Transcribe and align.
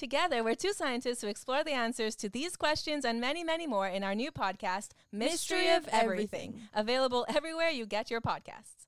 Together, 0.00 0.42
we're 0.42 0.54
two 0.54 0.72
scientists 0.72 1.20
who 1.20 1.26
explore 1.26 1.62
the 1.62 1.72
answers 1.72 2.16
to 2.16 2.30
these 2.30 2.56
questions 2.56 3.04
and 3.04 3.20
many, 3.20 3.44
many 3.44 3.66
more 3.66 3.86
in 3.86 4.02
our 4.02 4.14
new 4.14 4.32
podcast, 4.32 4.92
Mystery, 5.12 5.58
Mystery 5.58 5.68
of 5.68 5.82
of 5.82 5.88
Everything, 5.92 6.40
Everything. 6.40 6.68
available 6.72 7.26
everywhere 7.28 7.68
you 7.68 7.84
get 7.84 8.10
your 8.10 8.22
podcasts. 8.22 8.86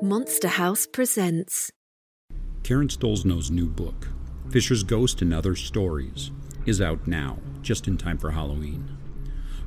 Monster 0.00 0.46
House 0.46 0.86
presents 0.86 1.72
Karen 2.62 2.86
Stollznow's 2.86 3.50
new 3.50 3.66
book, 3.66 4.06
Fisher's 4.50 4.84
Ghost 4.84 5.20
and 5.20 5.34
Other 5.34 5.56
Stories, 5.56 6.30
is 6.64 6.80
out 6.80 7.08
now, 7.08 7.38
just 7.60 7.88
in 7.88 7.98
time 7.98 8.18
for 8.18 8.30
Halloween. 8.30 9.01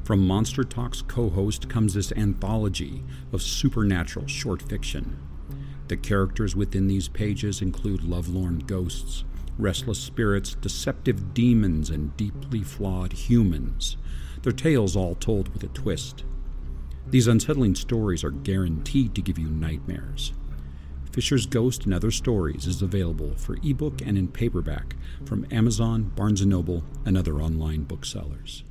From 0.06 0.28
Monster 0.28 0.64
Talks 0.64 1.02
co 1.02 1.32
host 1.32 1.68
comes 1.68 1.96
this 1.96 2.12
anthology 2.12 3.04
of 3.34 3.42
supernatural 3.42 4.28
short 4.28 4.62
fiction. 4.62 5.18
The 5.88 5.98
characters 5.98 6.56
within 6.56 6.86
these 6.86 7.08
pages 7.08 7.60
include 7.60 8.04
lovelorn 8.04 8.60
ghosts, 8.60 9.24
restless 9.58 9.98
spirits, 9.98 10.54
deceptive 10.54 11.34
demons, 11.34 11.90
and 11.90 12.16
deeply 12.18 12.62
flawed 12.62 13.14
humans, 13.14 13.98
their 14.44 14.52
tales 14.52 14.96
all 14.96 15.16
told 15.16 15.52
with 15.52 15.64
a 15.64 15.70
twist. 15.70 16.24
These 17.08 17.26
unsettling 17.26 17.74
stories 17.74 18.24
are 18.24 18.30
guaranteed 18.30 19.16
to 19.16 19.24
give 19.24 19.40
you 19.40 19.48
nightmares. 19.48 20.34
Fisher's 21.12 21.48
Ghost 21.48 21.86
and 21.86 21.96
Other 21.96 22.12
Stories 22.12 22.68
is 22.68 22.84
available 22.84 23.34
for 23.38 23.58
ebook 23.64 24.02
and 24.06 24.20
in 24.20 24.28
paperback 24.28 24.96
from 25.26 25.48
Amazon, 25.50 26.12
Barnes 26.16 26.46
& 26.46 26.46
Noble, 26.46 26.84
and 27.06 27.18
other 27.18 27.42
online 27.42 27.86
booksellers. 27.86 28.64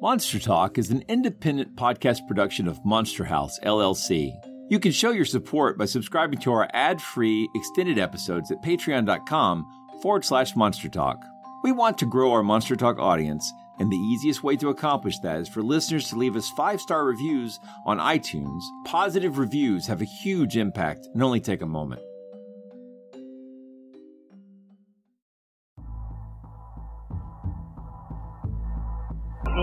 Monster 0.00 0.38
Talk 0.38 0.78
is 0.78 0.92
an 0.92 1.02
independent 1.08 1.74
podcast 1.74 2.24
production 2.28 2.68
of 2.68 2.84
Monster 2.84 3.24
House, 3.24 3.58
LLC. 3.64 4.32
You 4.70 4.78
can 4.78 4.92
show 4.92 5.10
your 5.10 5.24
support 5.24 5.76
by 5.76 5.86
subscribing 5.86 6.38
to 6.42 6.52
our 6.52 6.68
ad 6.72 7.02
free 7.02 7.48
extended 7.56 7.98
episodes 7.98 8.52
at 8.52 8.62
patreon.com 8.62 9.66
forward 10.00 10.24
slash 10.24 10.54
monster 10.54 10.88
talk. 10.88 11.16
We 11.64 11.72
want 11.72 11.98
to 11.98 12.06
grow 12.06 12.30
our 12.30 12.44
Monster 12.44 12.76
Talk 12.76 13.00
audience, 13.00 13.52
and 13.80 13.90
the 13.90 13.96
easiest 13.96 14.44
way 14.44 14.54
to 14.58 14.68
accomplish 14.68 15.18
that 15.24 15.40
is 15.40 15.48
for 15.48 15.62
listeners 15.62 16.08
to 16.10 16.16
leave 16.16 16.36
us 16.36 16.48
five 16.50 16.80
star 16.80 17.04
reviews 17.04 17.58
on 17.84 17.98
iTunes. 17.98 18.62
Positive 18.84 19.36
reviews 19.36 19.88
have 19.88 20.00
a 20.00 20.04
huge 20.22 20.56
impact 20.56 21.08
and 21.12 21.24
only 21.24 21.40
take 21.40 21.62
a 21.62 21.66
moment. 21.66 22.02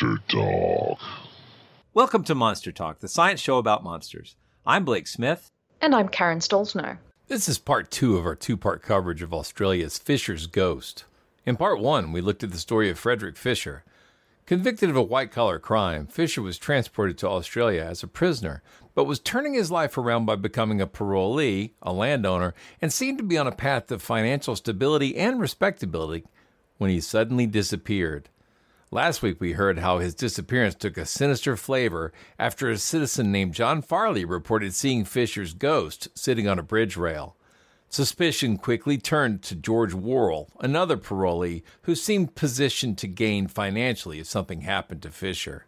Monster 0.00 0.22
Talk. 0.28 1.00
Welcome 1.92 2.22
to 2.24 2.34
Monster 2.34 2.70
Talk, 2.70 3.00
the 3.00 3.08
science 3.08 3.40
show 3.40 3.58
about 3.58 3.82
monsters. 3.82 4.36
I'm 4.64 4.84
Blake 4.84 5.08
Smith. 5.08 5.50
And 5.80 5.92
I'm 5.94 6.08
Karen 6.08 6.38
Stollznow. 6.38 6.98
This 7.26 7.48
is 7.48 7.58
part 7.58 7.90
two 7.90 8.16
of 8.16 8.24
our 8.24 8.36
two 8.36 8.56
part 8.56 8.82
coverage 8.82 9.22
of 9.22 9.34
Australia's 9.34 9.98
Fisher's 9.98 10.46
Ghost. 10.46 11.04
In 11.44 11.56
part 11.56 11.80
one, 11.80 12.12
we 12.12 12.20
looked 12.20 12.44
at 12.44 12.52
the 12.52 12.58
story 12.58 12.90
of 12.90 12.98
Frederick 12.98 13.36
Fisher. 13.36 13.82
Convicted 14.46 14.88
of 14.88 14.96
a 14.96 15.02
white 15.02 15.32
collar 15.32 15.58
crime, 15.58 16.06
Fisher 16.06 16.42
was 16.42 16.58
transported 16.58 17.18
to 17.18 17.28
Australia 17.28 17.82
as 17.82 18.04
a 18.04 18.08
prisoner, 18.08 18.62
but 18.94 19.04
was 19.04 19.18
turning 19.18 19.54
his 19.54 19.70
life 19.70 19.98
around 19.98 20.26
by 20.26 20.36
becoming 20.36 20.80
a 20.80 20.86
parolee, 20.86 21.72
a 21.82 21.92
landowner, 21.92 22.54
and 22.80 22.92
seemed 22.92 23.18
to 23.18 23.24
be 23.24 23.38
on 23.38 23.48
a 23.48 23.52
path 23.52 23.90
of 23.90 24.00
financial 24.00 24.54
stability 24.54 25.16
and 25.16 25.40
respectability 25.40 26.24
when 26.76 26.90
he 26.90 27.00
suddenly 27.00 27.46
disappeared. 27.46 28.28
Last 28.90 29.20
week, 29.20 29.38
we 29.38 29.52
heard 29.52 29.80
how 29.80 29.98
his 29.98 30.14
disappearance 30.14 30.74
took 30.74 30.96
a 30.96 31.04
sinister 31.04 31.58
flavor 31.58 32.10
after 32.38 32.70
a 32.70 32.78
citizen 32.78 33.30
named 33.30 33.52
John 33.52 33.82
Farley 33.82 34.24
reported 34.24 34.72
seeing 34.72 35.04
Fisher's 35.04 35.52
ghost 35.52 36.08
sitting 36.14 36.48
on 36.48 36.58
a 36.58 36.62
bridge 36.62 36.96
rail. 36.96 37.36
Suspicion 37.90 38.56
quickly 38.56 38.96
turned 38.96 39.42
to 39.42 39.54
George 39.54 39.92
Worrell, 39.92 40.48
another 40.60 40.96
parolee 40.96 41.62
who 41.82 41.94
seemed 41.94 42.34
positioned 42.34 42.96
to 42.98 43.06
gain 43.06 43.46
financially 43.46 44.20
if 44.20 44.26
something 44.26 44.62
happened 44.62 45.02
to 45.02 45.10
Fisher. 45.10 45.66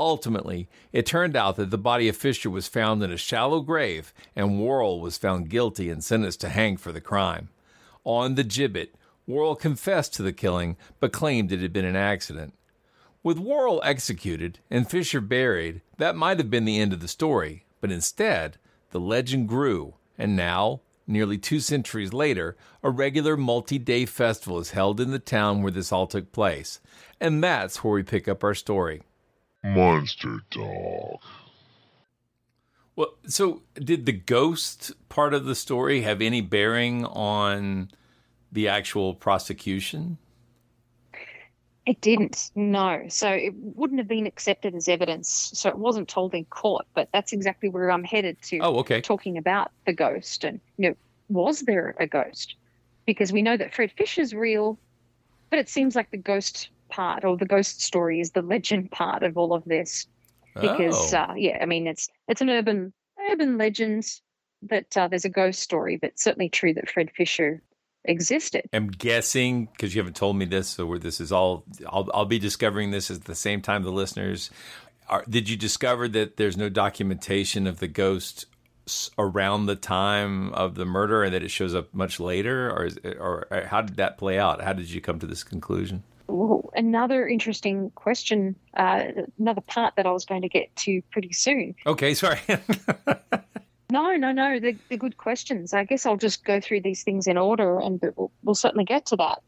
Ultimately, 0.00 0.68
it 0.92 1.06
turned 1.06 1.36
out 1.36 1.54
that 1.56 1.70
the 1.70 1.78
body 1.78 2.08
of 2.08 2.16
Fisher 2.16 2.50
was 2.50 2.66
found 2.66 3.04
in 3.04 3.12
a 3.12 3.16
shallow 3.16 3.60
grave, 3.60 4.12
and 4.34 4.60
Worrell 4.60 5.00
was 5.00 5.16
found 5.16 5.48
guilty 5.48 5.90
and 5.90 6.02
sentenced 6.02 6.40
to 6.40 6.48
hang 6.48 6.76
for 6.76 6.90
the 6.90 7.00
crime. 7.00 7.50
On 8.02 8.34
the 8.34 8.44
gibbet, 8.44 8.94
Worrell 9.28 9.56
confessed 9.56 10.14
to 10.14 10.22
the 10.22 10.32
killing, 10.32 10.78
but 11.00 11.12
claimed 11.12 11.52
it 11.52 11.60
had 11.60 11.72
been 11.72 11.84
an 11.84 11.94
accident. 11.94 12.54
With 13.22 13.38
Worrell 13.38 13.82
executed 13.84 14.60
and 14.70 14.88
Fisher 14.88 15.20
buried, 15.20 15.82
that 15.98 16.16
might 16.16 16.38
have 16.38 16.50
been 16.50 16.64
the 16.64 16.80
end 16.80 16.94
of 16.94 17.00
the 17.00 17.08
story, 17.08 17.66
but 17.82 17.92
instead, 17.92 18.56
the 18.90 18.98
legend 18.98 19.46
grew, 19.46 19.94
and 20.16 20.34
now, 20.34 20.80
nearly 21.06 21.36
two 21.36 21.60
centuries 21.60 22.14
later, 22.14 22.56
a 22.82 22.88
regular 22.88 23.36
multi 23.36 23.78
day 23.78 24.06
festival 24.06 24.58
is 24.60 24.70
held 24.70 24.98
in 24.98 25.10
the 25.10 25.18
town 25.18 25.62
where 25.62 25.72
this 25.72 25.92
all 25.92 26.06
took 26.06 26.32
place. 26.32 26.80
And 27.20 27.44
that's 27.44 27.84
where 27.84 27.92
we 27.92 28.02
pick 28.02 28.28
up 28.28 28.42
our 28.42 28.54
story. 28.54 29.02
Monster 29.62 30.40
Talk. 30.50 31.20
Well, 32.96 33.14
so 33.26 33.62
did 33.74 34.06
the 34.06 34.12
ghost 34.12 34.92
part 35.10 35.34
of 35.34 35.44
the 35.44 35.54
story 35.54 36.00
have 36.00 36.22
any 36.22 36.40
bearing 36.40 37.04
on 37.04 37.90
the 38.52 38.68
actual 38.68 39.14
prosecution? 39.14 40.18
It 41.86 42.00
didn't, 42.02 42.50
no. 42.54 43.04
So 43.08 43.30
it 43.30 43.54
wouldn't 43.54 43.98
have 43.98 44.08
been 44.08 44.26
accepted 44.26 44.74
as 44.74 44.88
evidence. 44.88 45.50
So 45.54 45.70
it 45.70 45.78
wasn't 45.78 46.06
told 46.08 46.34
in 46.34 46.44
court, 46.46 46.86
but 46.94 47.08
that's 47.14 47.32
exactly 47.32 47.70
where 47.70 47.90
I'm 47.90 48.04
headed 48.04 48.40
to. 48.42 48.58
Oh, 48.58 48.76
okay. 48.80 49.00
Talking 49.00 49.38
about 49.38 49.70
the 49.86 49.94
ghost 49.94 50.44
and, 50.44 50.60
you 50.76 50.90
know, 50.90 50.96
was 51.30 51.62
there 51.62 51.94
a 51.98 52.06
ghost? 52.06 52.56
Because 53.06 53.32
we 53.32 53.40
know 53.40 53.56
that 53.56 53.72
Fred 53.72 53.90
Fisher's 53.92 54.34
real, 54.34 54.78
but 55.48 55.58
it 55.58 55.68
seems 55.70 55.96
like 55.96 56.10
the 56.10 56.18
ghost 56.18 56.68
part 56.90 57.24
or 57.24 57.38
the 57.38 57.46
ghost 57.46 57.80
story 57.80 58.20
is 58.20 58.32
the 58.32 58.42
legend 58.42 58.90
part 58.90 59.22
of 59.22 59.38
all 59.38 59.54
of 59.54 59.64
this. 59.64 60.06
because 60.60 61.14
Oh. 61.14 61.18
uh, 61.18 61.34
yeah, 61.36 61.58
I 61.62 61.66
mean 61.66 61.86
it's 61.86 62.08
it's 62.28 62.40
an 62.40 62.50
urban 62.50 62.92
urban 63.30 63.56
legend 63.58 64.04
that 64.62 64.96
uh, 64.96 65.08
there's 65.08 65.24
a 65.24 65.30
ghost 65.30 65.60
story, 65.60 65.96
but 65.96 66.18
certainly 66.18 66.48
true 66.48 66.74
that 66.74 66.90
Fred 66.90 67.10
Fisher 67.12 67.62
existed. 68.04 68.68
I'm 68.72 68.88
guessing 68.88 69.66
because 69.66 69.94
you 69.94 70.00
haven't 70.00 70.16
told 70.16 70.36
me 70.36 70.44
this, 70.44 70.68
so 70.68 70.86
where 70.86 70.98
this 70.98 71.20
is 71.20 71.32
all, 71.32 71.64
I'll, 71.86 72.08
I'll 72.14 72.24
be 72.24 72.38
discovering 72.38 72.90
this 72.90 73.10
at 73.10 73.24
the 73.24 73.34
same 73.34 73.60
time 73.60 73.82
the 73.82 73.90
listeners. 73.90 74.50
Are, 75.08 75.24
did 75.28 75.48
you 75.48 75.56
discover 75.56 76.08
that 76.08 76.36
there's 76.36 76.56
no 76.56 76.68
documentation 76.68 77.66
of 77.66 77.78
the 77.78 77.88
ghost 77.88 78.46
around 79.18 79.66
the 79.66 79.76
time 79.76 80.52
of 80.54 80.74
the 80.74 80.84
murder, 80.84 81.22
and 81.22 81.34
that 81.34 81.42
it 81.42 81.50
shows 81.50 81.74
up 81.74 81.92
much 81.92 82.18
later, 82.20 82.70
or 82.70 82.86
is, 82.86 82.98
or, 83.04 83.46
or 83.50 83.66
how 83.66 83.82
did 83.82 83.96
that 83.96 84.18
play 84.18 84.38
out? 84.38 84.62
How 84.62 84.72
did 84.72 84.90
you 84.90 85.00
come 85.00 85.18
to 85.18 85.26
this 85.26 85.44
conclusion? 85.44 86.02
Ooh, 86.30 86.68
another 86.74 87.26
interesting 87.26 87.90
question, 87.94 88.54
uh, 88.76 89.04
another 89.38 89.62
part 89.62 89.94
that 89.96 90.06
I 90.06 90.10
was 90.10 90.24
going 90.24 90.42
to 90.42 90.48
get 90.48 90.74
to 90.76 91.00
pretty 91.10 91.32
soon. 91.32 91.74
Okay, 91.86 92.14
sorry. 92.14 92.38
No, 93.90 94.16
no, 94.16 94.32
no. 94.32 94.60
They're, 94.60 94.76
they're 94.88 94.98
good 94.98 95.16
questions. 95.16 95.72
I 95.72 95.84
guess 95.84 96.04
I'll 96.04 96.16
just 96.16 96.44
go 96.44 96.60
through 96.60 96.82
these 96.82 97.02
things 97.02 97.26
in 97.26 97.38
order 97.38 97.78
and 97.80 98.00
we'll, 98.16 98.30
we'll 98.42 98.54
certainly 98.54 98.84
get 98.84 99.06
to 99.06 99.16
that. 99.16 99.42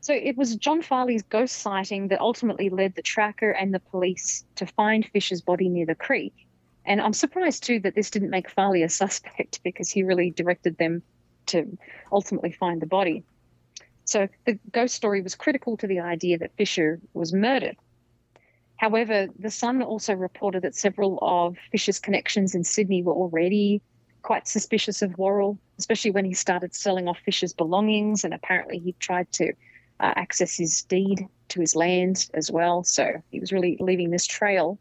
So 0.00 0.14
it 0.14 0.36
was 0.36 0.54
John 0.56 0.80
Farley's 0.80 1.22
ghost 1.22 1.56
sighting 1.56 2.08
that 2.08 2.20
ultimately 2.20 2.70
led 2.70 2.94
the 2.94 3.02
tracker 3.02 3.50
and 3.50 3.74
the 3.74 3.80
police 3.80 4.44
to 4.54 4.66
find 4.66 5.04
Fisher's 5.06 5.40
body 5.40 5.68
near 5.68 5.86
the 5.86 5.94
creek. 5.94 6.32
And 6.84 7.00
I'm 7.00 7.12
surprised 7.12 7.64
too 7.64 7.80
that 7.80 7.94
this 7.94 8.10
didn't 8.10 8.30
make 8.30 8.48
Farley 8.48 8.82
a 8.82 8.88
suspect 8.88 9.60
because 9.64 9.90
he 9.90 10.02
really 10.02 10.30
directed 10.30 10.78
them 10.78 11.02
to 11.46 11.76
ultimately 12.12 12.52
find 12.52 12.80
the 12.80 12.86
body. 12.86 13.24
So 14.04 14.28
the 14.46 14.58
ghost 14.72 14.94
story 14.94 15.20
was 15.20 15.34
critical 15.34 15.76
to 15.78 15.86
the 15.86 16.00
idea 16.00 16.38
that 16.38 16.56
Fisher 16.56 17.00
was 17.12 17.32
murdered. 17.32 17.76
However, 18.78 19.26
the 19.38 19.50
Sun 19.50 19.82
also 19.82 20.14
reported 20.14 20.62
that 20.62 20.74
several 20.74 21.18
of 21.20 21.56
Fisher's 21.72 21.98
connections 21.98 22.54
in 22.54 22.64
Sydney 22.64 23.02
were 23.02 23.12
already 23.12 23.82
quite 24.22 24.46
suspicious 24.46 25.02
of 25.02 25.18
Worrell, 25.18 25.58
especially 25.78 26.12
when 26.12 26.24
he 26.24 26.32
started 26.32 26.74
selling 26.74 27.08
off 27.08 27.18
Fisher's 27.24 27.52
belongings, 27.52 28.24
and 28.24 28.32
apparently 28.32 28.78
he 28.78 28.92
tried 29.00 29.30
to 29.32 29.52
uh, 30.00 30.12
access 30.16 30.56
his 30.56 30.82
deed 30.84 31.26
to 31.48 31.60
his 31.60 31.74
land 31.74 32.28
as 32.34 32.52
well. 32.52 32.84
So 32.84 33.20
he 33.30 33.40
was 33.40 33.52
really 33.52 33.76
leaving 33.80 34.10
this 34.10 34.26
trail. 34.26 34.78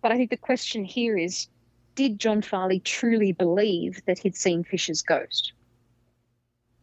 But 0.00 0.12
I 0.12 0.16
think 0.16 0.30
the 0.30 0.36
question 0.36 0.84
here 0.84 1.18
is 1.18 1.46
did 1.94 2.18
John 2.18 2.40
Farley 2.40 2.80
truly 2.80 3.32
believe 3.32 4.02
that 4.06 4.18
he'd 4.18 4.36
seen 4.36 4.64
Fisher's 4.64 5.02
ghost? 5.02 5.52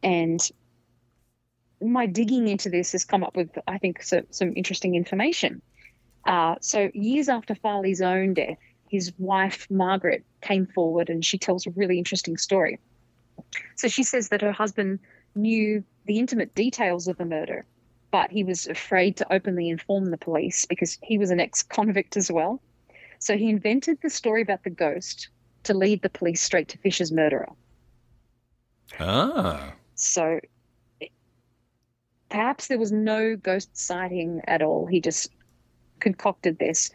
And 0.04 0.40
my 1.82 2.06
digging 2.06 2.48
into 2.48 2.70
this 2.70 2.92
has 2.92 3.06
come 3.06 3.24
up 3.24 3.36
with, 3.36 3.58
I 3.68 3.80
think, 3.80 4.04
so, 4.04 4.22
some 4.30 4.54
interesting 4.56 4.94
information. 4.94 5.62
Uh, 6.28 6.56
so, 6.60 6.92
years 6.94 7.30
after 7.30 7.56
Farley's 7.56 8.02
own 8.02 8.34
death, 8.34 8.58
his 8.90 9.14
wife, 9.18 9.66
Margaret, 9.70 10.26
came 10.42 10.66
forward 10.66 11.10
and 11.10 11.24
she 11.24 11.38
tells 11.38 11.66
a 11.66 11.72
really 11.72 11.98
interesting 11.98 12.38
story. 12.38 12.80
So, 13.76 13.88
she 13.88 14.04
says 14.04 14.28
that 14.30 14.42
her 14.42 14.52
husband 14.52 15.00
knew 15.36 15.84
the 16.06 16.20
intimate 16.20 16.54
details 16.54 17.08
of 17.08 17.18
the 17.18 17.26
murder, 17.26 17.66
but 18.12 18.30
he 18.30 18.44
was 18.44 18.68
afraid 18.68 19.16
to 19.18 19.34
openly 19.34 19.70
inform 19.70 20.12
the 20.12 20.18
police 20.18 20.66
because 20.66 20.98
he 21.02 21.18
was 21.18 21.32
an 21.32 21.40
ex 21.40 21.64
convict 21.64 22.18
as 22.18 22.30
well. 22.30 22.62
So, 23.20 23.38
he 23.38 23.50
invented 23.50 24.00
the 24.02 24.10
story 24.10 24.42
about 24.42 24.66
the 24.66 24.70
ghost 24.70 25.30
to 25.64 25.74
lead 25.74 26.02
the 26.02 26.10
police 26.10 26.42
straight 26.42 26.68
to 26.70 26.78
Fisher's 26.78 27.12
murderer. 27.12 27.50
ah. 29.00 29.74
So, 29.96 30.42
perhaps 32.30 32.68
there 32.68 32.78
was 32.78 32.92
no 32.92 33.38
ghost 33.38 33.78
sighting 33.78 34.42
at 34.46 34.62
all. 34.62 34.86
He 34.88 35.00
just 35.00 35.30
concocted 36.00 36.60
this. 36.60 36.92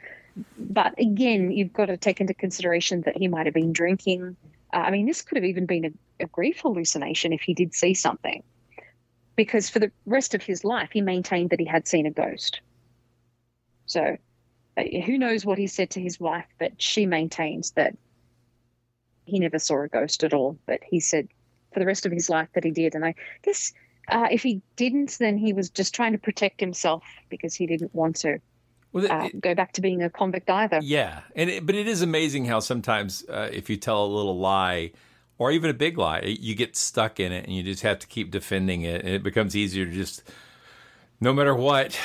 But 0.59 0.99
again, 0.99 1.51
you've 1.51 1.73
got 1.73 1.87
to 1.87 1.97
take 1.97 2.21
into 2.21 2.35
consideration 2.35 3.03
that 3.03 3.17
he 3.17 3.29
might 3.29 3.47
have 3.47 3.55
been 3.55 3.73
drinking. 3.73 4.37
Uh, 4.73 4.79
I 4.79 4.91
mean, 4.91 5.07
this 5.07 5.23
could 5.23 5.37
have 5.37 5.45
even 5.45 5.67
been 5.67 5.85
a, 5.85 6.25
a 6.25 6.27
grief 6.27 6.61
hallucination 6.61 7.33
if 7.33 7.43
he 7.43 7.55
did 7.55 7.75
see 7.75 7.95
something. 7.95 8.43
Because 9.37 9.69
for 9.69 9.79
the 9.79 9.91
rest 10.07 10.35
of 10.35 10.43
his 10.43 10.65
life, 10.65 10.91
he 10.93 11.01
maintained 11.01 11.51
that 11.51 11.61
he 11.61 11.67
had 11.67 11.89
seen 11.89 12.07
a 12.07 12.11
ghost. 12.11 12.61
So 13.87 14.17
uh, 14.77 14.83
who 15.05 15.19
knows 15.19 15.45
what 15.45 15.59
he 15.59 15.67
said 15.67 15.91
to 15.91 16.01
his 16.01 16.19
wife, 16.19 16.47
but 16.59 16.81
she 16.81 17.07
maintains 17.07 17.73
that 17.73 17.97
he 19.25 19.39
never 19.39 19.59
saw 19.59 19.83
a 19.83 19.89
ghost 19.89 20.25
at 20.25 20.35
all. 20.35 20.59
But 20.67 20.81
he 20.83 21.01
said 21.01 21.29
for 21.73 21.81
the 21.81 21.87
rest 21.87 22.07
of 22.07 22.13
his 22.13 22.31
life 22.31 22.49
that 22.55 22.65
he 22.65 22.71
did. 22.71 22.95
And 22.95 23.05
I 23.05 23.15
guess 23.43 23.73
uh, 24.09 24.29
if 24.31 24.43
he 24.43 24.63
didn't, 24.77 25.17
then 25.19 25.39
he 25.39 25.53
was 25.53 25.71
just 25.71 25.95
trying 25.95 26.13
to 26.13 26.19
protect 26.19 26.61
himself 26.61 27.03
because 27.29 27.55
he 27.55 27.67
didn't 27.67 27.95
want 27.95 28.17
to 28.17 28.41
Well, 28.93 29.05
it- 29.05 29.11
uh, 29.11 29.29
go 29.41 29.55
back 29.55 29.73
to 29.73 29.81
being 29.81 30.03
a 30.03 30.11
convict 30.11 30.51
either. 30.51 30.81
Yeah, 30.83 31.21
and 31.35 31.49
it, 31.51 31.67
but 31.67 31.75
it 31.75 31.89
is 31.89 32.03
amazing 32.03 32.45
how 32.47 32.61
sometimes 32.61 33.25
uh, 33.29 33.49
if 33.53 33.71
you 33.71 33.77
tell 33.77 34.05
a 34.05 34.07
little 34.07 34.39
lie 34.39 34.93
or 35.39 35.51
even 35.51 35.71
a 35.71 35.75
big 35.75 35.99
lie, 35.99 36.21
you 36.21 36.55
get 36.55 36.77
stuck 36.77 37.19
in 37.19 37.33
it 37.33 37.47
and 37.47 37.55
you 37.57 37.63
just 37.63 37.83
have 37.83 37.99
to 38.01 38.07
keep 38.07 38.31
defending 38.31 38.83
it, 38.83 39.01
and 39.03 39.11
it 39.11 39.23
becomes 39.23 39.57
easier 39.57 39.87
to 39.87 39.91
just, 39.93 40.23
no 41.21 41.33
matter 41.33 41.55
what, 41.55 41.99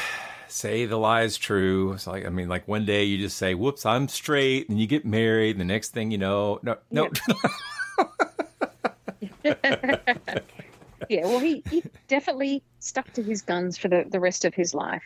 say 0.48 0.86
the 0.86 0.98
lie 0.98 1.24
is 1.24 1.38
true. 1.38 1.92
It's 1.94 2.08
like 2.08 2.26
I 2.26 2.30
mean, 2.30 2.48
like 2.48 2.68
one 2.68 2.86
day 2.86 3.04
you 3.04 3.18
just 3.18 3.38
say, 3.38 3.54
"Whoops, 3.54 3.86
I'm 3.86 4.08
straight," 4.08 4.70
and 4.70 4.80
you 4.80 4.88
get 4.88 5.06
married, 5.06 5.52
and 5.52 5.60
the 5.60 5.66
next 5.66 5.90
thing 5.90 6.10
you 6.12 6.18
know, 6.18 6.60
no, 6.64 6.78
no, 6.90 7.10
yeah, 11.10 11.26
well, 11.26 11.40
he, 11.40 11.64
he 11.70 11.84
definitely 12.08 12.64
stuck 12.80 13.12
to 13.14 13.24
his 13.24 13.42
guns 13.42 13.78
for 13.78 13.88
the, 13.88 14.06
the 14.10 14.20
rest 14.20 14.46
of 14.46 14.54
his 14.54 14.74
life. 14.74 15.04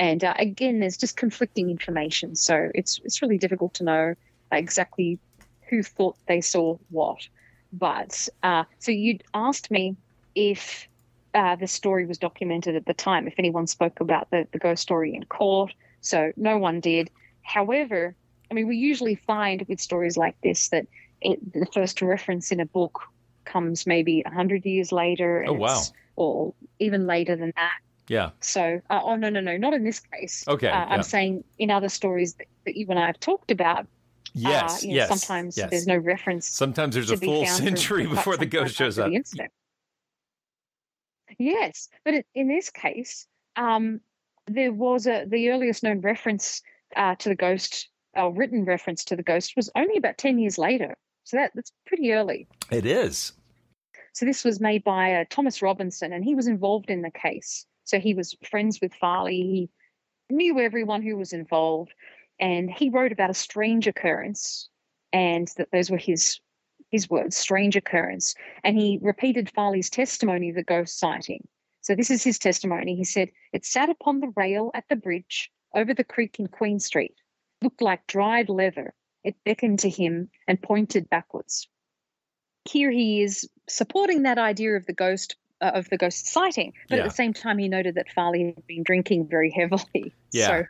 And 0.00 0.24
uh, 0.24 0.32
again, 0.38 0.80
there's 0.80 0.96
just 0.96 1.18
conflicting 1.18 1.68
information. 1.68 2.34
So 2.34 2.70
it's, 2.74 2.98
it's 3.04 3.20
really 3.20 3.36
difficult 3.36 3.74
to 3.74 3.84
know 3.84 4.14
exactly 4.50 5.18
who 5.68 5.82
thought 5.82 6.16
they 6.26 6.40
saw 6.40 6.78
what. 6.88 7.18
But 7.70 8.26
uh, 8.42 8.64
so 8.78 8.92
you'd 8.92 9.22
asked 9.34 9.70
me 9.70 9.94
if 10.34 10.88
uh, 11.34 11.56
the 11.56 11.66
story 11.66 12.06
was 12.06 12.16
documented 12.16 12.76
at 12.76 12.86
the 12.86 12.94
time, 12.94 13.28
if 13.28 13.34
anyone 13.36 13.66
spoke 13.66 14.00
about 14.00 14.30
the, 14.30 14.48
the 14.52 14.58
ghost 14.58 14.80
story 14.80 15.14
in 15.14 15.24
court. 15.26 15.74
So 16.00 16.32
no 16.34 16.56
one 16.56 16.80
did. 16.80 17.10
However, 17.42 18.16
I 18.50 18.54
mean, 18.54 18.68
we 18.68 18.78
usually 18.78 19.16
find 19.16 19.66
with 19.68 19.82
stories 19.82 20.16
like 20.16 20.34
this 20.42 20.70
that 20.70 20.86
it, 21.20 21.52
the 21.52 21.66
first 21.74 22.00
reference 22.00 22.50
in 22.50 22.58
a 22.58 22.66
book 22.66 23.02
comes 23.44 23.86
maybe 23.86 24.22
100 24.24 24.64
years 24.64 24.92
later. 24.92 25.44
Oh, 25.46 25.52
wow. 25.52 25.82
Or 26.16 26.54
even 26.78 27.06
later 27.06 27.36
than 27.36 27.52
that. 27.54 27.80
Yeah, 28.10 28.30
So, 28.40 28.80
uh, 28.90 29.00
oh, 29.04 29.14
no, 29.14 29.30
no, 29.30 29.40
no, 29.40 29.56
not 29.56 29.72
in 29.72 29.84
this 29.84 30.00
case. 30.00 30.44
Okay, 30.48 30.68
Uh. 30.68 30.84
I'm 30.86 31.04
saying 31.04 31.44
in 31.58 31.70
other 31.70 31.88
stories 31.88 32.34
that, 32.34 32.48
that 32.66 32.76
you 32.76 32.84
and 32.90 32.98
I 32.98 33.06
have 33.06 33.20
talked 33.20 33.52
about. 33.52 33.86
yes, 34.34 34.82
uh, 34.82 34.86
you 34.88 34.88
know, 34.88 34.94
yes. 34.96 35.08
Sometimes 35.08 35.56
yes. 35.56 35.70
there's 35.70 35.86
no 35.86 35.96
reference. 35.96 36.48
Sometimes 36.48 36.96
there's 36.96 37.12
a 37.12 37.16
full 37.16 37.46
century 37.46 38.06
for 38.08 38.14
before 38.16 38.36
the 38.36 38.46
ghost 38.46 38.74
shows 38.74 38.98
up. 38.98 39.12
Yes, 41.38 41.88
but 42.04 42.14
in- 42.14 42.24
in 42.34 42.48
this 42.48 42.68
case, 42.70 43.26
um, 43.54 44.00
there 44.46 44.72
was 44.72 45.06
a 45.06 45.24
the 45.26 45.50
earliest 45.50 45.82
known 45.84 46.00
reference 46.00 46.62
uh, 46.96 47.14
to 47.14 47.28
the 47.28 47.36
ghost, 47.36 47.88
or 48.14 48.32
written 48.34 48.64
reference 48.64 49.04
to 49.04 49.14
the 49.16 49.22
ghost, 49.22 49.54
was 49.56 49.70
only 49.76 49.96
about 49.96 50.18
ten 50.18 50.38
years 50.38 50.58
later. 50.58 50.96
So 51.24 51.36
that 51.36 51.52
that's 51.54 51.70
pretty 51.86 52.12
early. 52.12 52.48
It 52.72 52.84
is. 52.86 53.32
So 54.12 54.26
this 54.26 54.42
was 54.44 54.58
made 54.60 54.82
by 54.82 55.14
uh, 55.14 55.24
Thomas 55.30 55.62
Robinson, 55.62 56.12
and 56.12 56.24
he 56.24 56.34
was 56.34 56.48
involved 56.48 56.90
in 56.90 57.02
the 57.02 57.12
case. 57.12 57.64
So 57.84 57.98
he 57.98 58.14
was 58.14 58.36
friends 58.48 58.80
with 58.80 58.94
Farley. 58.94 59.68
He 60.28 60.34
knew 60.34 60.58
everyone 60.60 61.02
who 61.02 61.16
was 61.16 61.32
involved, 61.32 61.92
and 62.38 62.70
he 62.70 62.90
wrote 62.90 63.12
about 63.12 63.30
a 63.30 63.34
strange 63.34 63.86
occurrence, 63.86 64.68
and 65.12 65.48
that 65.56 65.70
those 65.72 65.90
were 65.90 65.98
his 65.98 66.40
his 66.90 67.08
words, 67.08 67.36
strange 67.36 67.76
occurrence. 67.76 68.34
And 68.64 68.76
he 68.76 68.98
repeated 69.00 69.50
Farley's 69.50 69.90
testimony 69.90 70.50
of 70.50 70.56
the 70.56 70.64
ghost 70.64 70.98
sighting. 70.98 71.46
So 71.82 71.94
this 71.94 72.10
is 72.10 72.22
his 72.22 72.38
testimony. 72.38 72.96
He 72.96 73.04
said, 73.04 73.30
It 73.52 73.64
sat 73.64 73.88
upon 73.88 74.20
the 74.20 74.32
rail 74.36 74.70
at 74.74 74.84
the 74.88 74.96
bridge 74.96 75.50
over 75.74 75.94
the 75.94 76.04
creek 76.04 76.38
in 76.38 76.48
Queen 76.48 76.78
Street, 76.78 77.14
looked 77.62 77.80
like 77.80 78.06
dried 78.06 78.48
leather. 78.48 78.94
It 79.24 79.36
beckoned 79.44 79.78
to 79.80 79.88
him 79.88 80.30
and 80.48 80.60
pointed 80.60 81.08
backwards. 81.08 81.68
Here 82.68 82.90
he 82.90 83.22
is 83.22 83.48
supporting 83.68 84.22
that 84.22 84.38
idea 84.38 84.72
of 84.72 84.86
the 84.86 84.92
ghost 84.92 85.36
uh, 85.60 85.72
of 85.74 85.88
the 85.90 85.98
ghost 85.98 86.26
sighting, 86.26 86.72
but 86.88 86.96
Yeah. 86.96 87.02
at 87.04 87.10
the 87.10 87.14
same 87.14 87.32
time 87.32 87.58
he 87.58 87.68
noted 87.68 87.96
that 87.96 88.10
Farley 88.12 88.54
had 88.54 88.66
been 88.66 88.82
drinking 88.82 89.28
very 89.28 89.50
heavily. 89.50 90.14
Yeah. 90.32 90.46
So 90.46 90.62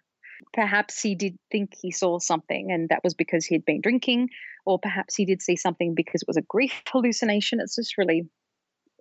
perhaps 0.54 1.00
he 1.02 1.14
did 1.14 1.38
think 1.52 1.74
he 1.80 1.90
saw 1.90 2.18
something 2.18 2.72
and 2.72 2.88
that 2.88 3.04
was 3.04 3.12
because 3.14 3.44
he 3.44 3.54
had 3.54 3.64
been 3.64 3.82
drinking 3.82 4.30
or 4.64 4.78
perhaps 4.78 5.14
he 5.14 5.26
did 5.26 5.42
see 5.42 5.54
something 5.56 5.94
because 5.94 6.22
it 6.22 6.28
was 6.28 6.38
a 6.38 6.42
grief 6.42 6.72
hallucination 6.90 7.60
it's 7.60 7.76
just 7.76 7.98
really 7.98 8.26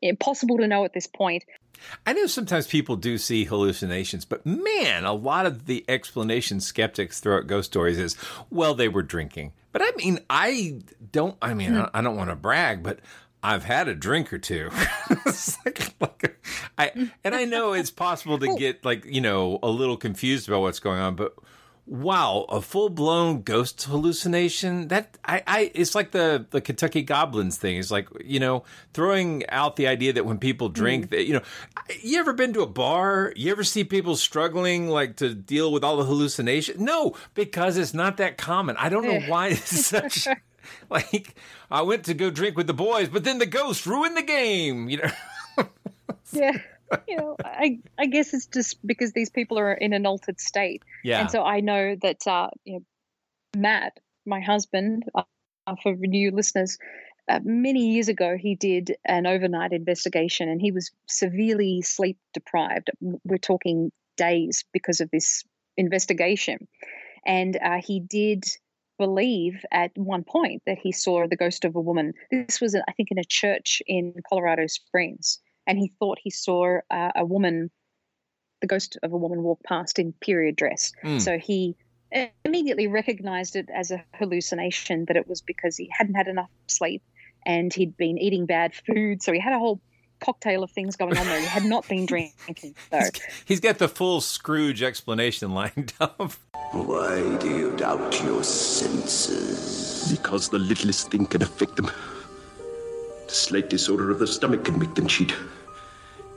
impossible 0.01 0.57
to 0.57 0.67
know 0.67 0.83
at 0.83 0.93
this 0.93 1.07
point 1.07 1.43
I 2.05 2.11
know 2.11 2.25
sometimes 2.27 2.67
people 2.67 2.97
do 2.97 3.17
see 3.17 3.45
hallucinations, 3.45 4.25
but 4.25 4.45
man, 4.45 5.05
a 5.05 5.13
lot 5.13 5.45
of 5.45 5.65
the 5.65 5.85
explanation 5.87 6.59
skeptics 6.59 7.21
throw 7.21 7.37
out 7.37 7.47
ghost 7.47 7.71
stories 7.71 7.97
is, 7.97 8.17
well, 8.49 8.73
they 8.73 8.89
were 8.89 9.01
drinking. 9.03 9.53
But 9.71 9.83
I 9.83 9.91
mean, 9.95 10.19
I 10.29 10.81
don't, 11.13 11.37
I 11.41 11.53
mean, 11.53 11.77
I, 11.77 11.89
I 11.93 12.01
don't 12.01 12.17
want 12.17 12.31
to 12.31 12.35
brag, 12.35 12.83
but 12.83 12.99
I've 13.41 13.63
had 13.63 13.87
a 13.87 13.95
drink 13.95 14.31
or 14.33 14.37
two. 14.37 14.69
Like- 15.65 15.93
like, 15.99 16.39
I, 16.77 17.09
and 17.23 17.35
I 17.35 17.45
know 17.45 17.73
it's 17.73 17.91
possible 17.91 18.39
to 18.39 18.55
get 18.55 18.83
like, 18.85 19.05
you 19.05 19.21
know, 19.21 19.59
a 19.61 19.69
little 19.69 19.97
confused 19.97 20.47
about 20.47 20.61
what's 20.61 20.79
going 20.79 20.99
on, 20.99 21.15
but 21.15 21.35
wow, 21.89 22.45
a 22.49 22.61
full 22.61 22.89
blown 22.89 23.41
ghost 23.41 23.83
hallucination. 23.83 24.87
That 24.89 25.17
I, 25.25 25.43
I, 25.47 25.71
it's 25.73 25.95
like 25.95 26.11
the 26.11 26.45
the 26.51 26.61
Kentucky 26.61 27.01
Goblins 27.01 27.57
thing. 27.57 27.77
It's 27.77 27.91
like 27.91 28.07
you 28.23 28.39
know 28.39 28.63
throwing 28.93 29.47
out 29.49 29.75
the 29.75 29.87
idea 29.87 30.13
that 30.13 30.25
when 30.25 30.37
people 30.37 30.69
drink, 30.69 31.07
mm. 31.07 31.09
that 31.09 31.25
you 31.25 31.33
know, 31.33 31.41
you 32.01 32.19
ever 32.19 32.33
been 32.33 32.53
to 32.53 32.61
a 32.61 32.67
bar? 32.67 33.33
You 33.35 33.51
ever 33.51 33.63
see 33.63 33.83
people 33.83 34.15
struggling 34.15 34.89
like 34.89 35.17
to 35.17 35.33
deal 35.33 35.71
with 35.71 35.83
all 35.83 35.97
the 35.97 36.05
hallucination? 36.05 36.83
No, 36.83 37.15
because 37.33 37.77
it's 37.77 37.93
not 37.93 38.17
that 38.17 38.37
common. 38.37 38.77
I 38.77 38.89
don't 38.89 39.05
know 39.05 39.21
why 39.27 39.49
it's 39.49 39.85
such. 39.85 40.27
like 40.89 41.35
I 41.69 41.81
went 41.81 42.05
to 42.05 42.13
go 42.13 42.29
drink 42.29 42.57
with 42.57 42.67
the 42.67 42.73
boys, 42.73 43.09
but 43.09 43.23
then 43.23 43.39
the 43.39 43.45
ghost 43.45 43.85
ruined 43.85 44.17
the 44.17 44.23
game. 44.23 44.89
You 44.89 44.97
know. 44.97 45.67
yeah 46.31 46.57
you 47.07 47.17
know, 47.17 47.35
I 47.43 47.79
I 47.97 48.05
guess 48.07 48.33
it's 48.33 48.47
just 48.47 48.85
because 48.85 49.13
these 49.13 49.29
people 49.29 49.59
are 49.59 49.73
in 49.73 49.93
an 49.93 50.05
altered 50.05 50.39
state. 50.39 50.83
Yeah. 51.03 51.21
And 51.21 51.31
so 51.31 51.43
I 51.43 51.59
know 51.59 51.95
that 52.01 52.25
uh, 52.27 52.49
you 52.65 52.73
know, 52.73 52.85
Matt, 53.55 53.99
my 54.25 54.39
husband, 54.39 55.03
uh, 55.15 55.23
for 55.81 55.95
new 55.95 56.31
listeners, 56.31 56.77
uh, 57.29 57.39
many 57.43 57.91
years 57.91 58.07
ago 58.07 58.37
he 58.39 58.55
did 58.55 58.95
an 59.05 59.27
overnight 59.27 59.71
investigation, 59.71 60.49
and 60.49 60.61
he 60.61 60.71
was 60.71 60.91
severely 61.07 61.81
sleep 61.81 62.17
deprived. 62.33 62.89
We're 63.01 63.37
talking 63.37 63.91
days 64.17 64.65
because 64.73 65.01
of 65.01 65.09
this 65.11 65.43
investigation, 65.77 66.67
and 67.25 67.55
uh, 67.55 67.81
he 67.83 67.99
did 67.99 68.45
believe 68.99 69.65
at 69.71 69.91
one 69.97 70.23
point 70.23 70.61
that 70.67 70.77
he 70.77 70.91
saw 70.91 71.25
the 71.27 71.35
ghost 71.35 71.65
of 71.65 71.75
a 71.75 71.81
woman. 71.81 72.13
This 72.29 72.61
was, 72.61 72.75
I 72.75 72.91
think, 72.91 73.09
in 73.09 73.17
a 73.17 73.23
church 73.23 73.81
in 73.87 74.13
Colorado 74.29 74.67
Springs 74.67 75.39
and 75.65 75.77
he 75.77 75.93
thought 75.99 76.17
he 76.21 76.31
saw 76.31 76.79
uh, 76.89 77.11
a 77.15 77.23
woman, 77.23 77.69
the 78.61 78.67
ghost 78.67 78.97
of 79.03 79.13
a 79.13 79.17
woman, 79.17 79.43
walk 79.43 79.61
past 79.63 79.99
in 79.99 80.13
period 80.13 80.55
dress. 80.55 80.91
Mm. 81.03 81.21
So 81.21 81.37
he 81.37 81.75
immediately 82.43 82.87
recognized 82.87 83.55
it 83.55 83.69
as 83.73 83.91
a 83.91 84.03
hallucination 84.15 85.05
that 85.05 85.15
it 85.15 85.27
was 85.27 85.41
because 85.41 85.77
he 85.77 85.87
hadn't 85.95 86.15
had 86.15 86.27
enough 86.27 86.49
sleep 86.67 87.03
and 87.45 87.71
he'd 87.71 87.95
been 87.95 88.17
eating 88.17 88.47
bad 88.47 88.73
food. 88.73 89.21
So 89.21 89.31
he 89.31 89.39
had 89.39 89.53
a 89.53 89.59
whole 89.59 89.79
cocktail 90.19 90.63
of 90.63 90.71
things 90.71 90.95
going 90.95 91.17
on 91.17 91.25
there. 91.25 91.39
He 91.39 91.45
had 91.45 91.65
not 91.65 91.87
been 91.87 92.05
drinking. 92.05 92.75
So. 92.91 92.99
he's 93.45 93.59
got 93.59 93.77
the 93.77 93.87
full 93.87 94.21
Scrooge 94.21 94.81
explanation 94.81 95.53
lined 95.53 95.93
up. 95.99 96.33
Why 96.71 97.37
do 97.37 97.49
you 97.49 97.75
doubt 97.75 98.21
your 98.23 98.43
senses? 98.43 100.11
Because 100.11 100.49
the 100.49 100.59
littlest 100.59 101.11
thing 101.11 101.25
can 101.25 101.41
affect 101.41 101.75
them. 101.75 101.91
The 103.27 103.33
slight 103.33 103.69
disorder 103.69 104.09
of 104.11 104.19
the 104.19 104.27
stomach 104.27 104.65
can 104.65 104.79
make 104.79 104.95
them 104.95 105.07
cheat. 105.07 105.33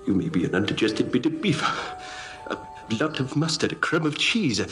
You 0.06 0.14
may 0.14 0.28
be 0.28 0.44
an 0.44 0.54
undigested 0.54 1.10
bit 1.12 1.26
of 1.26 1.40
beef, 1.40 1.62
a 2.48 2.58
lot 3.00 3.20
of 3.20 3.36
mustard, 3.36 3.72
a 3.72 3.76
crumb 3.76 4.04
of 4.04 4.18
cheese, 4.18 4.60
a, 4.60 4.66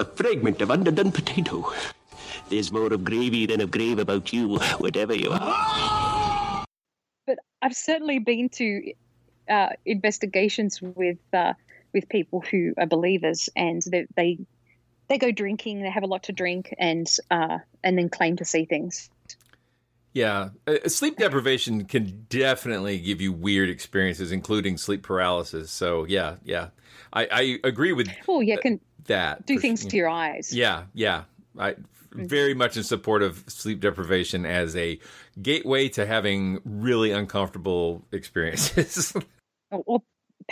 a 0.00 0.04
fragment 0.04 0.62
of 0.62 0.70
underdone 0.70 1.12
potato. 1.12 1.72
There's 2.48 2.70
more 2.70 2.92
of 2.92 3.04
gravy 3.04 3.46
than 3.46 3.60
of 3.60 3.70
grave 3.70 3.98
about 3.98 4.32
you, 4.32 4.58
whatever 4.78 5.14
you 5.14 5.30
are. 5.32 6.15
I've 7.66 7.74
certainly 7.74 8.20
been 8.20 8.48
to 8.50 8.92
uh, 9.50 9.70
investigations 9.84 10.80
with 10.80 11.18
uh, 11.32 11.54
with 11.92 12.08
people 12.08 12.40
who 12.40 12.74
are 12.78 12.86
believers, 12.86 13.48
and 13.56 13.82
they, 13.82 14.06
they 14.14 14.38
they 15.08 15.18
go 15.18 15.32
drinking, 15.32 15.82
they 15.82 15.90
have 15.90 16.04
a 16.04 16.06
lot 16.06 16.22
to 16.24 16.32
drink, 16.32 16.72
and 16.78 17.08
uh, 17.28 17.58
and 17.82 17.98
then 17.98 18.08
claim 18.08 18.36
to 18.36 18.44
see 18.44 18.66
things. 18.66 19.10
Yeah, 20.12 20.50
sleep 20.86 21.16
deprivation 21.16 21.86
can 21.86 22.26
definitely 22.28 23.00
give 23.00 23.20
you 23.20 23.32
weird 23.32 23.68
experiences, 23.68 24.30
including 24.30 24.76
sleep 24.78 25.02
paralysis. 25.02 25.72
So 25.72 26.04
yeah, 26.04 26.36
yeah, 26.44 26.68
I, 27.12 27.26
I 27.32 27.58
agree 27.64 27.92
with. 27.92 28.08
Oh 28.28 28.42
yeah, 28.42 28.58
can 28.58 28.78
that 29.06 29.44
do 29.44 29.58
things 29.58 29.84
to 29.86 29.96
your 29.96 30.08
eyes. 30.08 30.54
Yeah, 30.54 30.84
yeah, 30.94 31.24
I 31.58 31.74
very 32.16 32.54
much 32.54 32.76
in 32.76 32.82
support 32.82 33.22
of 33.22 33.44
sleep 33.46 33.80
deprivation 33.80 34.46
as 34.46 34.74
a 34.76 34.98
gateway 35.40 35.88
to 35.90 36.06
having 36.06 36.60
really 36.64 37.12
uncomfortable 37.12 38.04
experiences. 38.12 39.12
or, 39.70 39.82
or 39.86 40.02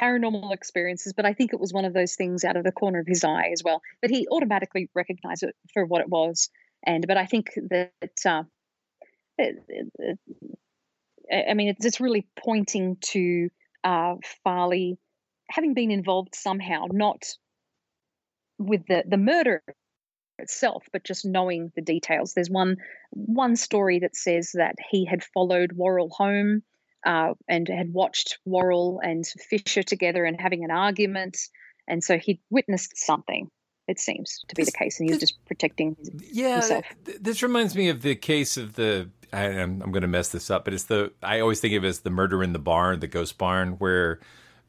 paranormal 0.00 0.52
experiences, 0.52 1.12
but 1.12 1.24
I 1.24 1.34
think 1.34 1.52
it 1.52 1.60
was 1.60 1.72
one 1.72 1.84
of 1.84 1.92
those 1.92 2.14
things 2.14 2.44
out 2.44 2.56
of 2.56 2.64
the 2.64 2.72
corner 2.72 3.00
of 3.00 3.06
his 3.06 3.24
eye 3.24 3.50
as 3.52 3.62
well. 3.64 3.80
But 4.00 4.10
he 4.10 4.26
automatically 4.30 4.90
recognized 4.94 5.42
it 5.42 5.54
for 5.72 5.84
what 5.84 6.00
it 6.00 6.08
was, 6.08 6.50
and 6.84 7.06
but 7.06 7.16
I 7.16 7.26
think 7.26 7.50
that. 7.70 7.90
Uh, 8.24 8.44
it, 9.36 9.56
it, 9.98 10.18
I 11.32 11.54
mean, 11.54 11.74
it's 11.80 12.00
really 12.00 12.26
pointing 12.36 12.98
to 13.00 13.48
uh, 13.82 14.16
Farley 14.44 14.98
having 15.48 15.74
been 15.74 15.90
involved 15.90 16.34
somehow, 16.34 16.86
not 16.90 17.24
with 18.58 18.86
the 18.86 19.04
the 19.06 19.16
murder 19.16 19.62
itself, 20.38 20.86
but 20.92 21.04
just 21.04 21.24
knowing 21.24 21.72
the 21.74 21.82
details. 21.82 22.34
There's 22.34 22.50
one 22.50 22.76
one 23.10 23.56
story 23.56 24.00
that 24.00 24.16
says 24.16 24.52
that 24.54 24.76
he 24.90 25.04
had 25.04 25.22
followed 25.22 25.72
Worrell 25.72 26.10
home 26.10 26.62
uh, 27.04 27.34
and 27.48 27.68
had 27.68 27.92
watched 27.92 28.38
Worrell 28.44 29.00
and 29.02 29.24
Fisher 29.26 29.82
together 29.82 30.24
and 30.24 30.40
having 30.40 30.64
an 30.64 30.70
argument, 30.70 31.38
and 31.86 32.02
so 32.02 32.18
he'd 32.18 32.40
witnessed 32.50 32.96
something. 32.96 33.50
It 33.86 34.00
seems 34.00 34.42
to 34.48 34.54
be 34.54 34.62
this, 34.62 34.72
the 34.72 34.78
case, 34.78 34.98
and 34.98 35.08
he 35.08 35.12
was 35.12 35.20
just 35.20 35.44
protecting 35.44 35.94
yeah, 36.32 36.54
himself. 36.60 36.86
This 37.20 37.42
reminds 37.42 37.74
me 37.74 37.90
of 37.90 38.00
the 38.00 38.14
case 38.14 38.56
of 38.56 38.74
the 38.74 39.10
I, 39.30 39.44
am 39.44 39.82
I'm 39.82 39.92
going 39.92 40.02
to 40.02 40.08
mess 40.08 40.28
this 40.28 40.50
up, 40.50 40.64
but 40.64 40.72
it's 40.72 40.84
the 40.84 41.12
I 41.22 41.40
always 41.40 41.60
think 41.60 41.74
of 41.74 41.84
it 41.84 41.88
as 41.88 42.00
the 42.00 42.10
murder 42.10 42.42
in 42.42 42.52
the 42.52 42.58
barn, 42.58 43.00
the 43.00 43.06
ghost 43.06 43.36
barn, 43.36 43.72
where 43.72 44.20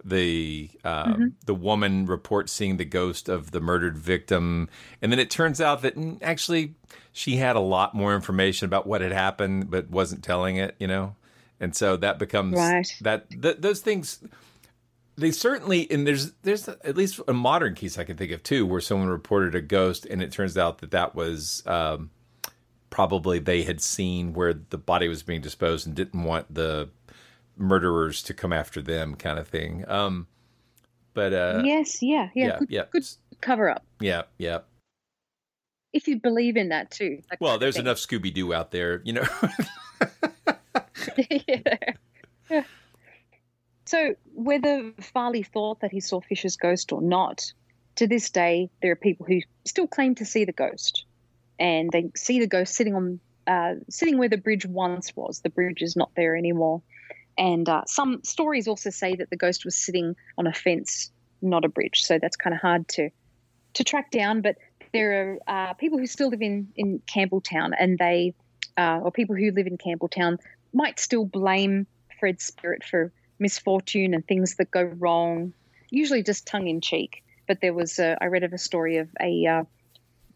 the 0.06 0.70
uh, 0.84 1.06
mm-hmm. 1.06 1.28
the 1.46 1.56
woman 1.56 2.06
reports 2.06 2.54
seeing 2.54 2.78
the 2.78 2.86
ghost 2.86 3.28
of 3.28 3.52
the 3.52 3.60
murdered 3.60 3.98
victim, 3.98 4.70
and 5.02 5.12
then 5.12 5.20
it 5.20 5.32
turns 5.32 5.60
out 5.60 5.82
that 5.82 5.96
mm, 5.96 6.18
actually 6.22 6.76
she 7.12 7.38
had 7.38 7.56
a 7.56 7.62
lot 7.62 7.96
more 7.96 8.14
information 8.14 8.66
about 8.66 8.86
what 8.86 9.02
had 9.02 9.12
happened, 9.12 9.72
but 9.72 9.90
wasn't 9.90 10.24
telling 10.24 10.58
it. 10.58 10.76
You 10.80 10.88
know, 10.88 11.16
and 11.60 11.76
so 11.76 11.98
that 11.98 12.20
becomes 12.20 12.56
right. 12.56 12.88
that 13.02 13.30
th- 13.30 13.58
those 13.60 13.82
things. 13.82 14.20
They 15.18 15.32
certainly, 15.32 15.90
and 15.90 16.06
there's 16.06 16.34
there's 16.44 16.68
at 16.68 16.96
least 16.96 17.22
a 17.28 17.34
modern 17.34 17.74
case 17.74 17.98
I 17.98 18.04
can 18.04 18.18
think 18.18 18.32
of 18.32 18.44
too, 18.44 18.66
where 18.66 18.82
someone 18.82 19.08
reported 19.08 19.56
a 19.56 19.62
ghost, 19.62 20.06
and 20.06 20.22
it 20.22 20.32
turns 20.32 20.58
out 20.58 20.80
that 20.80 20.92
that 20.92 21.16
was 21.16 21.64
um, 21.66 22.12
probably 22.90 23.40
they 23.40 23.64
had 23.64 23.82
seen 23.82 24.34
where 24.34 24.54
the 24.54 24.78
body 24.78 25.08
was 25.08 25.24
being 25.24 25.42
disposed 25.42 25.88
and 25.88 25.96
didn't 25.96 26.24
want 26.24 26.54
the 26.54 26.90
murderers 27.58 28.24
to 28.24 28.34
come 28.34 28.54
after 28.54 28.82
them, 28.82 29.16
kind 29.16 29.40
of 29.40 29.48
thing. 29.48 29.86
Um, 29.88 30.28
but 31.14 31.34
uh, 31.34 31.62
yes, 31.64 32.02
yeah, 32.02 32.30
yeah, 32.36 32.46
yeah, 32.46 32.60
good, 32.60 32.70
yeah. 32.70 32.84
good 32.92 33.08
cover 33.42 33.70
up. 33.70 33.86
Yeah, 34.00 34.24
yeah. 34.38 34.60
If 35.94 36.08
you 36.08 36.20
believe 36.20 36.58
in 36.58 36.70
that 36.70 36.92
too. 36.92 37.22
That 37.30 37.40
well, 37.40 37.58
there's 37.58 37.78
enough 37.78 37.98
Scooby 37.98 38.34
Doo 38.34 38.54
out 38.54 38.72
there, 38.72 39.02
you 39.06 39.14
know. 39.14 39.26
yeah. 41.18 41.58
yeah. 42.50 42.64
So, 43.86 44.16
whether 44.34 44.92
Farley 45.00 45.44
thought 45.44 45.82
that 45.82 45.92
he 45.92 46.02
saw 46.02 46.20
Fisher's 46.20 46.58
ghost 46.58 46.92
or 46.92 47.02
not, 47.02 47.54
to 47.96 48.08
this 48.08 48.30
day, 48.30 48.70
there 48.82 48.92
are 48.92 48.98
people 48.98 49.26
who 49.26 49.40
still 49.64 49.88
claim 49.88 50.16
to 50.16 50.26
see 50.26 50.44
the 50.44 50.52
ghost 50.52 51.06
and 51.60 51.92
they 51.92 52.12
see 52.16 52.40
the 52.40 52.48
ghost 52.48 52.76
sitting 52.76 52.96
on 52.96 53.20
uh, 53.48 53.76
sitting 53.90 54.18
where 54.18 54.30
the 54.30 54.38
bridge 54.38 54.66
once 54.66 55.16
was. 55.16 55.42
The 55.42 55.50
bridge 55.50 55.82
is 55.82 55.96
not 55.96 56.12
there 56.16 56.36
anymore. 56.36 56.82
And 57.38 57.68
uh, 57.68 57.84
some 57.86 58.24
stories 58.24 58.68
also 58.68 58.90
say 58.90 59.16
that 59.16 59.30
the 59.30 59.36
ghost 59.36 59.66
was 59.66 59.76
sitting 59.76 60.16
on 60.38 60.48
a 60.48 60.54
fence, 60.54 61.12
not 61.42 61.66
a 61.66 61.70
bridge. 61.70 62.04
So 62.04 62.20
that's 62.20 62.38
kind 62.38 62.54
of 62.54 62.62
hard 62.62 62.88
to 62.90 63.10
to 63.74 63.84
track 63.84 64.10
down. 64.12 64.42
But 64.42 64.58
there 64.94 65.40
are 65.48 65.70
uh, 65.70 65.74
people 65.74 66.00
who 66.00 66.08
still 66.08 66.30
live 66.30 66.42
in 66.42 66.70
in 66.76 67.02
Campbelltown, 67.08 67.72
and 67.78 67.98
they 67.98 68.34
uh, 68.78 69.00
or 69.04 69.12
people 69.12 69.36
who 69.36 69.52
live 69.52 69.68
in 69.68 69.78
Campbelltown 69.78 70.38
might 70.74 71.00
still 71.00 71.26
blame 71.26 71.88
Fred's 72.20 72.44
spirit 72.44 72.84
for 72.84 73.12
misfortune 73.40 74.14
and 74.14 74.26
things 74.26 74.56
that 74.56 74.72
go 74.72 74.84
wrong. 74.84 75.54
Usually 75.90 76.24
just 76.24 76.48
tongue 76.48 76.68
in 76.68 76.82
cheek. 76.82 77.24
But 77.48 77.62
there 77.62 77.74
was 77.74 78.00
a, 78.00 78.18
I 78.22 78.26
read 78.26 78.44
of 78.44 78.54
a 78.54 78.58
story 78.58 78.98
of 78.98 79.10
a 79.22 79.46
uh, 79.46 79.64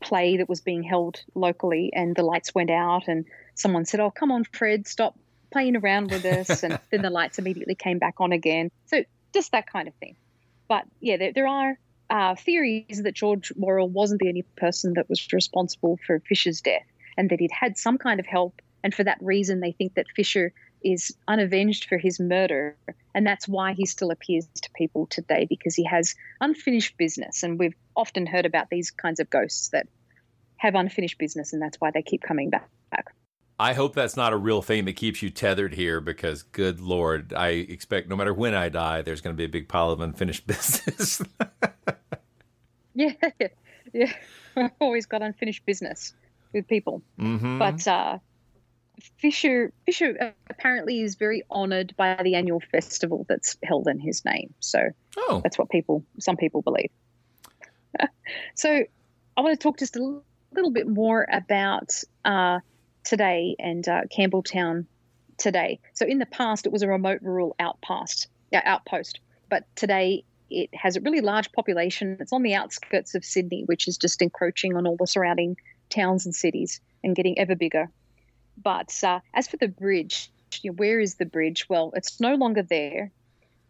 play 0.01 0.37
that 0.37 0.49
was 0.49 0.61
being 0.61 0.83
held 0.83 1.21
locally 1.35 1.91
and 1.93 2.15
the 2.15 2.23
lights 2.23 2.53
went 2.53 2.69
out 2.69 3.07
and 3.07 3.25
someone 3.55 3.85
said, 3.85 3.99
Oh, 3.99 4.11
come 4.11 4.31
on, 4.31 4.43
Fred, 4.43 4.87
stop 4.87 5.17
playing 5.51 5.75
around 5.75 6.11
with 6.11 6.25
us. 6.25 6.63
and 6.63 6.79
then 6.91 7.01
the 7.01 7.09
lights 7.09 7.39
immediately 7.39 7.75
came 7.75 7.99
back 7.99 8.15
on 8.19 8.31
again. 8.31 8.71
So 8.87 9.03
just 9.33 9.51
that 9.51 9.71
kind 9.71 9.87
of 9.87 9.93
thing. 9.95 10.15
But 10.67 10.85
yeah, 10.99 11.17
there, 11.17 11.33
there 11.33 11.47
are 11.47 11.79
uh, 12.09 12.35
theories 12.35 13.01
that 13.03 13.13
George 13.13 13.51
Worrell 13.55 13.89
wasn't 13.89 14.21
the 14.21 14.29
only 14.29 14.43
person 14.57 14.93
that 14.93 15.09
was 15.09 15.31
responsible 15.31 15.99
for 16.05 16.19
Fisher's 16.19 16.61
death 16.61 16.85
and 17.17 17.29
that 17.29 17.39
he'd 17.39 17.51
had 17.51 17.77
some 17.77 17.97
kind 17.97 18.19
of 18.19 18.25
help. 18.25 18.61
And 18.83 18.93
for 18.93 19.03
that 19.03 19.17
reason, 19.21 19.59
they 19.59 19.73
think 19.73 19.95
that 19.95 20.05
Fisher 20.15 20.53
is 20.81 21.15
unavenged 21.27 21.85
for 21.85 21.97
his 21.97 22.19
murder. 22.19 22.77
And 23.13 23.27
that's 23.27 23.47
why 23.47 23.73
he 23.73 23.85
still 23.85 24.11
appears 24.11 24.47
to 24.61 24.69
people 24.75 25.07
today 25.07 25.45
because 25.49 25.75
he 25.75 25.83
has 25.83 26.15
unfinished 26.39 26.97
business. 26.97 27.43
And 27.43 27.59
we've 27.59 27.75
often 27.95 28.25
heard 28.25 28.45
about 28.45 28.69
these 28.69 28.91
kinds 28.91 29.19
of 29.19 29.29
ghosts 29.29 29.69
that 29.69 29.87
have 30.57 30.75
unfinished 30.75 31.17
business, 31.17 31.53
and 31.53 31.61
that's 31.61 31.79
why 31.79 31.91
they 31.91 32.01
keep 32.01 32.21
coming 32.21 32.49
back. 32.49 32.69
I 33.59 33.73
hope 33.73 33.93
that's 33.93 34.15
not 34.15 34.31
a 34.31 34.37
real 34.37 34.61
thing 34.61 34.85
that 34.85 34.93
keeps 34.93 35.21
you 35.21 35.29
tethered 35.29 35.73
here 35.73 35.99
because, 35.99 36.43
good 36.43 36.79
Lord, 36.79 37.33
I 37.33 37.49
expect 37.49 38.07
no 38.07 38.15
matter 38.15 38.33
when 38.33 38.55
I 38.55 38.69
die, 38.69 39.01
there's 39.01 39.19
going 39.19 39.35
to 39.35 39.37
be 39.37 39.43
a 39.43 39.49
big 39.49 39.67
pile 39.67 39.91
of 39.91 39.99
unfinished 39.99 40.47
business. 40.47 41.21
yeah, 42.95 43.11
yeah. 43.93 44.13
I've 44.55 44.71
always 44.79 45.05
got 45.05 45.21
unfinished 45.21 45.65
business 45.65 46.13
with 46.53 46.67
people. 46.67 47.01
Mm-hmm. 47.19 47.59
But 47.59 47.85
uh, 47.85 48.19
Fisher 49.17 49.73
Fisher 49.85 50.33
apparently 50.49 51.01
is 51.01 51.15
very 51.15 51.43
honoured 51.51 51.93
by 51.97 52.15
the 52.23 52.35
annual 52.35 52.61
festival 52.61 53.25
that's 53.27 53.57
held 53.63 53.89
in 53.89 53.99
his 53.99 54.23
name. 54.23 54.53
So 54.61 54.89
oh. 55.17 55.41
that's 55.43 55.57
what 55.57 55.69
people 55.69 56.05
some 56.19 56.37
people 56.37 56.61
believe. 56.61 56.91
so 58.55 58.83
I 59.35 59.41
want 59.41 59.59
to 59.59 59.61
talk 59.61 59.79
just 59.79 59.97
a 59.97 60.21
little 60.53 60.71
bit 60.71 60.87
more 60.87 61.27
about 61.31 61.93
uh, 62.23 62.59
today 63.03 63.55
and 63.59 63.87
uh, 63.87 64.01
Campbelltown 64.15 64.85
today. 65.37 65.79
So 65.93 66.05
in 66.05 66.19
the 66.19 66.25
past, 66.25 66.65
it 66.65 66.71
was 66.71 66.81
a 66.81 66.87
remote 66.87 67.21
rural 67.21 67.55
outpost, 67.59 68.27
yeah, 68.51 68.61
outpost, 68.65 69.19
but 69.49 69.63
today 69.75 70.23
it 70.49 70.69
has 70.73 70.95
a 70.95 71.01
really 71.01 71.21
large 71.21 71.51
population. 71.51 72.17
It's 72.19 72.33
on 72.33 72.43
the 72.43 72.55
outskirts 72.55 73.15
of 73.15 73.23
Sydney, 73.23 73.63
which 73.65 73.87
is 73.87 73.97
just 73.97 74.21
encroaching 74.21 74.75
on 74.75 74.87
all 74.87 74.97
the 74.97 75.07
surrounding 75.07 75.57
towns 75.89 76.25
and 76.25 76.35
cities 76.35 76.81
and 77.03 77.15
getting 77.15 77.37
ever 77.37 77.55
bigger. 77.55 77.89
But 78.61 78.93
uh, 79.03 79.19
as 79.33 79.47
for 79.47 79.57
the 79.57 79.67
bridge, 79.67 80.31
you 80.61 80.71
know, 80.71 80.75
where 80.75 80.99
is 80.99 81.15
the 81.15 81.25
bridge? 81.25 81.67
Well, 81.69 81.91
it's 81.95 82.19
no 82.19 82.35
longer 82.35 82.63
there. 82.63 83.11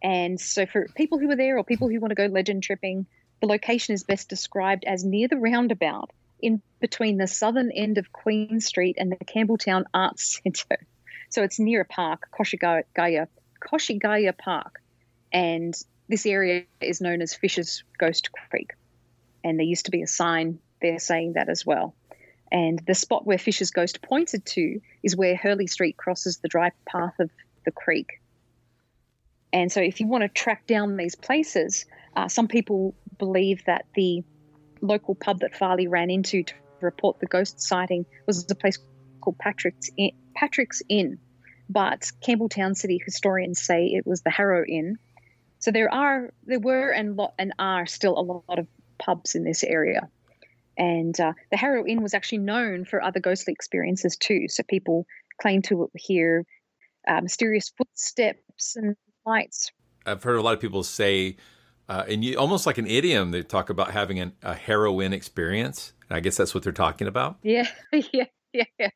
And 0.01 0.39
so 0.39 0.65
for 0.65 0.87
people 0.95 1.19
who 1.19 1.29
are 1.29 1.35
there 1.35 1.57
or 1.57 1.63
people 1.63 1.89
who 1.89 1.99
want 1.99 2.11
to 2.11 2.15
go 2.15 2.25
legend 2.25 2.63
tripping, 2.63 3.05
the 3.41 3.47
location 3.47 3.93
is 3.93 4.03
best 4.03 4.29
described 4.29 4.85
as 4.85 5.03
near 5.03 5.27
the 5.27 5.37
roundabout 5.37 6.11
in 6.41 6.61
between 6.79 7.17
the 7.17 7.27
southern 7.27 7.71
end 7.71 7.97
of 7.97 8.11
Queen 8.11 8.59
Street 8.59 8.95
and 8.99 9.11
the 9.11 9.17
Campbelltown 9.17 9.85
Arts 9.93 10.39
Centre. 10.43 10.77
So 11.31 11.43
it's 11.43 11.59
near 11.59 11.81
a 11.81 11.85
park, 11.85 12.27
Koshigaya, 12.33 13.27
Koshigaya 13.61 14.35
Park. 14.35 14.81
And 15.31 15.75
this 16.07 16.25
area 16.25 16.63
is 16.81 17.01
known 17.01 17.21
as 17.21 17.35
Fisher's 17.35 17.83
Ghost 17.99 18.31
Creek. 18.31 18.71
And 19.43 19.59
there 19.59 19.65
used 19.67 19.85
to 19.85 19.91
be 19.91 20.01
a 20.01 20.07
sign 20.07 20.57
there 20.81 20.97
saying 20.97 21.33
that 21.33 21.47
as 21.47 21.63
well. 21.67 21.93
And 22.51 22.81
the 22.87 22.95
spot 22.95 23.27
where 23.27 23.37
Fisher's 23.37 23.69
Ghost 23.69 24.01
pointed 24.01 24.43
to 24.47 24.81
is 25.03 25.15
where 25.15 25.35
Hurley 25.35 25.67
Street 25.67 25.97
crosses 25.97 26.37
the 26.37 26.47
dry 26.47 26.71
path 26.87 27.19
of 27.19 27.29
the 27.63 27.71
creek. 27.71 28.19
And 29.53 29.71
so, 29.71 29.81
if 29.81 29.99
you 29.99 30.07
want 30.07 30.23
to 30.23 30.29
track 30.29 30.65
down 30.67 30.97
these 30.97 31.15
places, 31.15 31.85
uh, 32.15 32.27
some 32.27 32.47
people 32.47 32.95
believe 33.17 33.63
that 33.65 33.85
the 33.95 34.23
local 34.81 35.15
pub 35.15 35.39
that 35.39 35.55
Farley 35.55 35.87
ran 35.87 36.09
into 36.09 36.43
to 36.43 36.53
report 36.81 37.19
the 37.19 37.25
ghost 37.25 37.61
sighting 37.61 38.05
was 38.25 38.49
a 38.49 38.55
place 38.55 38.77
called 39.21 39.37
Patrick's 39.37 39.89
Inn, 39.97 40.11
Patrick's 40.35 40.81
Inn. 40.89 41.19
But 41.69 42.11
Campbelltown 42.25 42.75
City 42.75 42.99
historians 43.03 43.61
say 43.61 43.87
it 43.87 44.07
was 44.07 44.21
the 44.21 44.31
Harrow 44.31 44.65
Inn. 44.65 44.97
So 45.59 45.71
there 45.71 45.93
are, 45.93 46.33
there 46.45 46.59
were, 46.59 46.89
and 46.89 47.15
lot 47.15 47.33
and 47.37 47.53
are 47.59 47.85
still 47.85 48.17
a 48.17 48.21
lot 48.21 48.59
of 48.59 48.67
pubs 48.97 49.35
in 49.35 49.43
this 49.43 49.63
area. 49.63 50.09
And 50.77 51.19
uh, 51.19 51.33
the 51.51 51.57
Harrow 51.57 51.85
Inn 51.85 52.01
was 52.01 52.13
actually 52.13 52.39
known 52.39 52.85
for 52.85 53.03
other 53.03 53.19
ghostly 53.19 53.53
experiences 53.53 54.15
too. 54.15 54.47
So 54.47 54.63
people 54.63 55.05
claim 55.39 55.61
to 55.63 55.91
hear 55.93 56.45
uh, 57.07 57.21
mysterious 57.21 57.69
footsteps 57.77 58.75
and 58.75 58.95
lights. 59.25 59.71
I've 60.05 60.23
heard 60.23 60.37
a 60.37 60.41
lot 60.41 60.53
of 60.53 60.61
people 60.61 60.83
say, 60.83 61.35
uh, 61.89 62.05
and 62.07 62.23
you, 62.23 62.37
almost 62.37 62.65
like 62.67 62.77
an 62.77 62.85
idiom, 62.85 63.31
they 63.31 63.41
talk 63.41 63.71
about 63.71 63.91
having 63.91 64.19
an, 64.19 64.33
a 64.43 64.53
heroin 64.53 65.11
experience. 65.11 65.93
And 66.07 66.15
I 66.15 66.19
guess 66.19 66.37
that's 66.37 66.53
what 66.53 66.63
they're 66.63 66.71
talking 66.71 67.07
about. 67.07 67.39
Yeah, 67.41 67.67
yeah, 67.91 68.25
yeah, 68.53 68.63
yeah. 68.79 68.89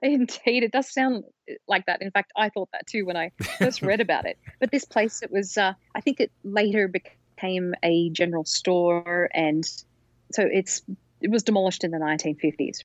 Indeed, 0.00 0.62
it 0.62 0.70
does 0.70 0.92
sound 0.92 1.24
like 1.66 1.86
that. 1.86 2.02
In 2.02 2.12
fact, 2.12 2.32
I 2.36 2.48
thought 2.48 2.68
that 2.72 2.86
too 2.86 3.04
when 3.04 3.16
I 3.16 3.32
first 3.58 3.82
read 3.82 4.00
about 4.00 4.26
it. 4.26 4.38
But 4.60 4.70
this 4.70 4.84
place, 4.84 5.22
it 5.22 5.30
was, 5.30 5.58
uh, 5.58 5.74
I 5.94 6.00
think 6.00 6.20
it 6.20 6.30
later 6.44 6.88
became 6.88 7.74
a 7.82 8.10
general 8.10 8.44
store. 8.44 9.28
And 9.34 9.64
so 10.32 10.42
it's 10.50 10.82
it 11.20 11.30
was 11.30 11.42
demolished 11.42 11.82
in 11.82 11.90
the 11.90 11.98
1950s. 11.98 12.84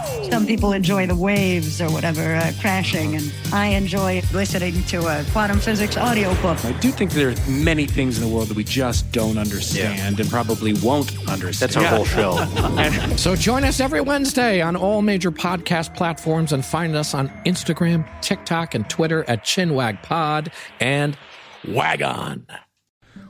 Some 0.31 0.47
people 0.47 0.71
enjoy 0.71 1.07
the 1.07 1.15
waves 1.15 1.81
or 1.81 1.91
whatever 1.91 2.35
uh, 2.35 2.53
crashing, 2.61 3.17
and 3.17 3.33
I 3.51 3.67
enjoy 3.67 4.21
listening 4.31 4.81
to 4.85 5.05
a 5.07 5.25
quantum 5.33 5.59
physics 5.59 5.97
audiobook. 5.97 6.63
I 6.63 6.71
do 6.79 6.89
think 6.89 7.11
there 7.11 7.31
are 7.31 7.35
many 7.49 7.85
things 7.85 8.17
in 8.17 8.23
the 8.23 8.33
world 8.33 8.47
that 8.47 8.55
we 8.55 8.63
just 8.63 9.11
don't 9.11 9.37
understand 9.37 10.17
yeah. 10.17 10.23
and 10.23 10.31
probably 10.31 10.71
won't 10.75 11.11
understand. 11.27 11.73
That's 11.73 11.75
our 11.75 11.83
whole 11.83 12.05
show. 12.05 13.15
so 13.17 13.35
join 13.35 13.65
us 13.65 13.81
every 13.81 13.99
Wednesday 13.99 14.61
on 14.61 14.77
all 14.77 15.01
major 15.01 15.31
podcast 15.31 15.93
platforms 15.97 16.53
and 16.53 16.63
find 16.63 16.95
us 16.95 17.13
on 17.13 17.27
Instagram, 17.45 18.07
TikTok, 18.21 18.73
and 18.73 18.89
Twitter 18.89 19.25
at 19.27 19.43
ChinwagPod 19.43 20.53
and 20.79 21.17
Wagon. 21.67 22.47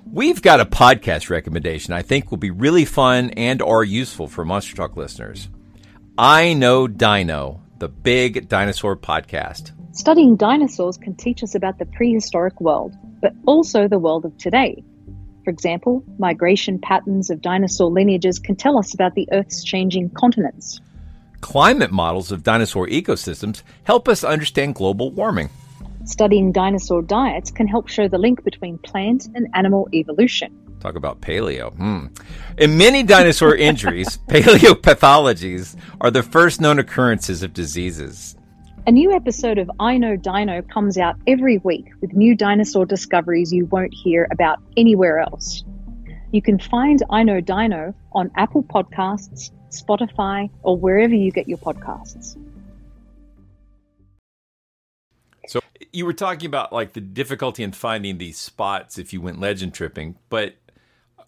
We've 0.06 0.44
got 0.44 0.60
a 0.60 0.66
podcast 0.66 1.32
recommendation 1.32 1.94
I 1.94 2.04
think 2.04 2.30
will 2.30 2.38
be 2.38 2.52
really 2.52 2.86
fun 2.86 3.32
and 3.32 3.60
or 3.60 3.84
useful 3.84 4.28
for 4.28 4.46
Monster 4.46 4.76
Talk 4.76 4.96
listeners. 4.96 5.50
I 6.24 6.54
Know 6.54 6.88
Dino, 6.88 7.64
the 7.80 7.88
big 7.88 8.48
dinosaur 8.48 8.96
podcast. 8.96 9.72
Studying 9.94 10.36
dinosaurs 10.36 10.96
can 10.96 11.16
teach 11.16 11.42
us 11.42 11.56
about 11.56 11.80
the 11.80 11.88
prehistoric 11.88 12.62
world, 12.62 12.96
but 13.24 13.34
also 13.48 13.88
the 13.88 13.98
world 13.98 14.26
of 14.26 14.38
today. 14.38 14.84
For 15.44 15.50
example, 15.50 16.04
migration 16.20 16.78
patterns 16.78 17.32
of 17.32 17.42
dinosaur 17.42 17.90
lineages 17.90 18.38
can 18.38 18.56
tell 18.56 18.78
us 18.78 18.94
about 18.94 19.16
the 19.16 19.28
Earth's 19.32 19.64
changing 19.64 20.12
continents. 20.12 20.80
Climate 21.40 21.92
models 21.92 22.32
of 22.32 22.44
dinosaur 22.44 22.86
ecosystems 22.86 23.64
help 23.86 24.08
us 24.08 24.24
understand 24.24 24.76
global 24.76 25.10
warming. 25.10 25.50
Studying 26.06 26.52
dinosaur 26.52 27.02
diets 27.02 27.50
can 27.50 27.68
help 27.68 27.88
show 27.88 28.08
the 28.08 28.20
link 28.20 28.44
between 28.44 28.78
plant 28.78 29.28
and 29.34 29.48
animal 29.56 29.90
evolution. 29.92 30.56
Talk 30.82 30.96
about 30.96 31.22
paleo. 31.22 31.74
Hmm. 31.76 32.08
In 32.58 32.76
many 32.76 33.04
dinosaur 33.04 33.56
injuries, 33.70 34.18
paleopathologies 34.28 35.76
are 36.02 36.10
the 36.10 36.24
first 36.24 36.60
known 36.60 36.80
occurrences 36.80 37.44
of 37.44 37.54
diseases. 37.54 38.36
A 38.88 38.92
new 38.92 39.12
episode 39.12 39.60
of 39.60 39.70
I 39.80 39.98
Know 39.98 40.16
Dino 40.16 40.64
comes 40.64 40.98
out 40.98 41.16
every 41.28 41.60
week 41.60 41.86
with 42.02 42.14
new 42.14 42.36
dinosaur 42.36 42.88
discoveries 42.88 43.54
you 43.54 43.68
won't 43.68 43.94
hear 43.94 44.28
about 44.32 44.58
anywhere 44.76 45.20
else. 45.20 45.64
You 46.32 46.42
can 46.42 46.58
find 46.58 47.04
I 47.12 47.22
Know 47.22 47.42
Dino 47.42 47.94
on 48.14 48.32
Apple 48.36 48.64
Podcasts, 48.64 49.52
Spotify, 49.70 50.50
or 50.64 50.78
wherever 50.78 51.14
you 51.14 51.32
get 51.32 51.48
your 51.48 51.60
podcasts. 51.60 52.38
So 55.48 55.60
you 55.92 56.06
were 56.06 56.14
talking 56.14 56.48
about 56.48 56.72
like 56.74 56.94
the 56.94 57.02
difficulty 57.02 57.62
in 57.62 57.74
finding 57.74 58.18
these 58.18 58.40
spots 58.40 58.98
if 58.98 59.14
you 59.14 59.22
went 59.22 59.40
legend 59.40 59.74
tripping, 59.74 60.16
but 60.30 60.56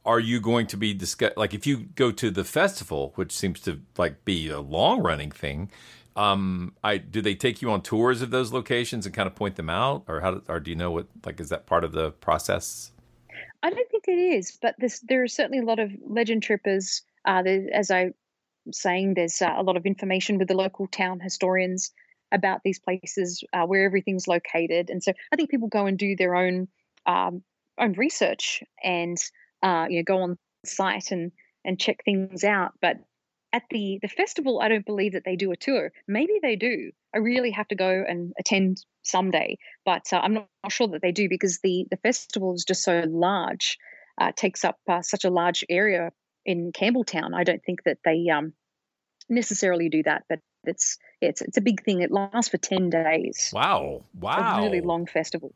are 0.05 0.19
you 0.19 0.39
going 0.39 0.67
to 0.67 0.77
be 0.77 0.93
discuss 0.93 1.31
like 1.37 1.53
if 1.53 1.65
you 1.65 1.85
go 1.95 2.11
to 2.11 2.29
the 2.29 2.43
festival, 2.43 3.13
which 3.15 3.31
seems 3.31 3.59
to 3.61 3.79
like 3.97 4.25
be 4.25 4.49
a 4.49 4.59
long 4.59 5.01
running 5.01 5.31
thing? 5.31 5.71
Um, 6.15 6.73
I 6.83 6.97
do 6.97 7.21
they 7.21 7.35
take 7.35 7.61
you 7.61 7.71
on 7.71 7.81
tours 7.81 8.21
of 8.21 8.29
those 8.29 8.51
locations 8.53 9.05
and 9.05 9.15
kind 9.15 9.27
of 9.27 9.35
point 9.35 9.55
them 9.55 9.69
out, 9.69 10.03
or 10.07 10.21
how? 10.21 10.41
Or 10.47 10.59
do 10.59 10.69
you 10.69 10.75
know 10.75 10.91
what 10.91 11.07
like 11.25 11.39
is 11.39 11.49
that 11.49 11.65
part 11.65 11.83
of 11.83 11.91
the 11.91 12.11
process? 12.11 12.91
I 13.63 13.69
don't 13.69 13.89
think 13.89 14.03
it 14.07 14.19
is, 14.19 14.57
but 14.61 14.75
there 15.03 15.23
are 15.23 15.27
certainly 15.27 15.59
a 15.59 15.65
lot 15.65 15.79
of 15.79 15.91
legend 16.05 16.43
trippers. 16.43 17.01
Uh, 17.25 17.43
as 17.71 17.89
I 17.89 18.11
saying, 18.71 19.13
there's 19.15 19.41
uh, 19.41 19.53
a 19.55 19.63
lot 19.63 19.77
of 19.77 19.85
information 19.85 20.37
with 20.37 20.49
the 20.49 20.53
local 20.53 20.87
town 20.87 21.19
historians 21.19 21.91
about 22.31 22.61
these 22.63 22.79
places 22.79 23.43
uh, 23.53 23.65
where 23.65 23.85
everything's 23.85 24.27
located, 24.27 24.89
and 24.89 25.01
so 25.01 25.13
I 25.31 25.35
think 25.35 25.49
people 25.49 25.69
go 25.69 25.85
and 25.85 25.97
do 25.97 26.15
their 26.15 26.35
own 26.35 26.67
um, 27.05 27.41
own 27.79 27.93
research 27.93 28.61
and 28.83 29.17
uh, 29.63 29.87
you 29.89 29.97
know 29.97 30.03
go 30.03 30.21
on 30.21 30.37
site 30.65 31.11
and 31.11 31.31
and 31.65 31.79
check 31.79 32.03
things 32.03 32.43
out. 32.43 32.73
But 32.81 32.97
at 33.53 33.63
the 33.69 33.99
the 34.01 34.07
festival, 34.07 34.59
I 34.59 34.67
don't 34.67 34.85
believe 34.85 35.13
that 35.13 35.23
they 35.25 35.35
do 35.35 35.51
a 35.51 35.55
tour. 35.55 35.91
Maybe 36.07 36.33
they 36.41 36.55
do. 36.55 36.91
I 37.15 37.19
really 37.19 37.51
have 37.51 37.67
to 37.69 37.75
go 37.75 38.03
and 38.07 38.33
attend 38.39 38.83
someday, 39.03 39.57
but 39.85 40.11
uh, 40.11 40.17
I'm 40.17 40.33
not, 40.33 40.47
not, 40.63 40.71
sure 40.71 40.87
that 40.89 41.01
they 41.01 41.11
do 41.11 41.29
because 41.29 41.59
the 41.63 41.85
the 41.89 41.97
festival 41.97 42.53
is 42.55 42.65
just 42.65 42.83
so 42.83 43.03
large, 43.07 43.77
uh, 44.19 44.31
takes 44.35 44.65
up 44.65 44.77
uh, 44.89 45.01
such 45.01 45.23
a 45.23 45.29
large 45.29 45.63
area 45.69 46.11
in 46.45 46.71
Campbelltown. 46.71 47.33
I 47.35 47.43
don't 47.43 47.63
think 47.63 47.83
that 47.83 47.99
they 48.03 48.27
um, 48.29 48.53
necessarily 49.29 49.89
do 49.89 50.03
that, 50.03 50.23
but 50.27 50.39
it's 50.63 50.97
it's 51.21 51.41
it's 51.41 51.57
a 51.57 51.61
big 51.61 51.83
thing. 51.83 52.01
It 52.01 52.11
lasts 52.11 52.49
for 52.49 52.57
ten 52.57 52.89
days. 52.89 53.51
Wow! 53.53 54.03
Wow! 54.19 54.37
It's 54.39 54.57
A 54.57 54.61
really 54.63 54.81
long 54.81 55.05
festival. 55.05 55.53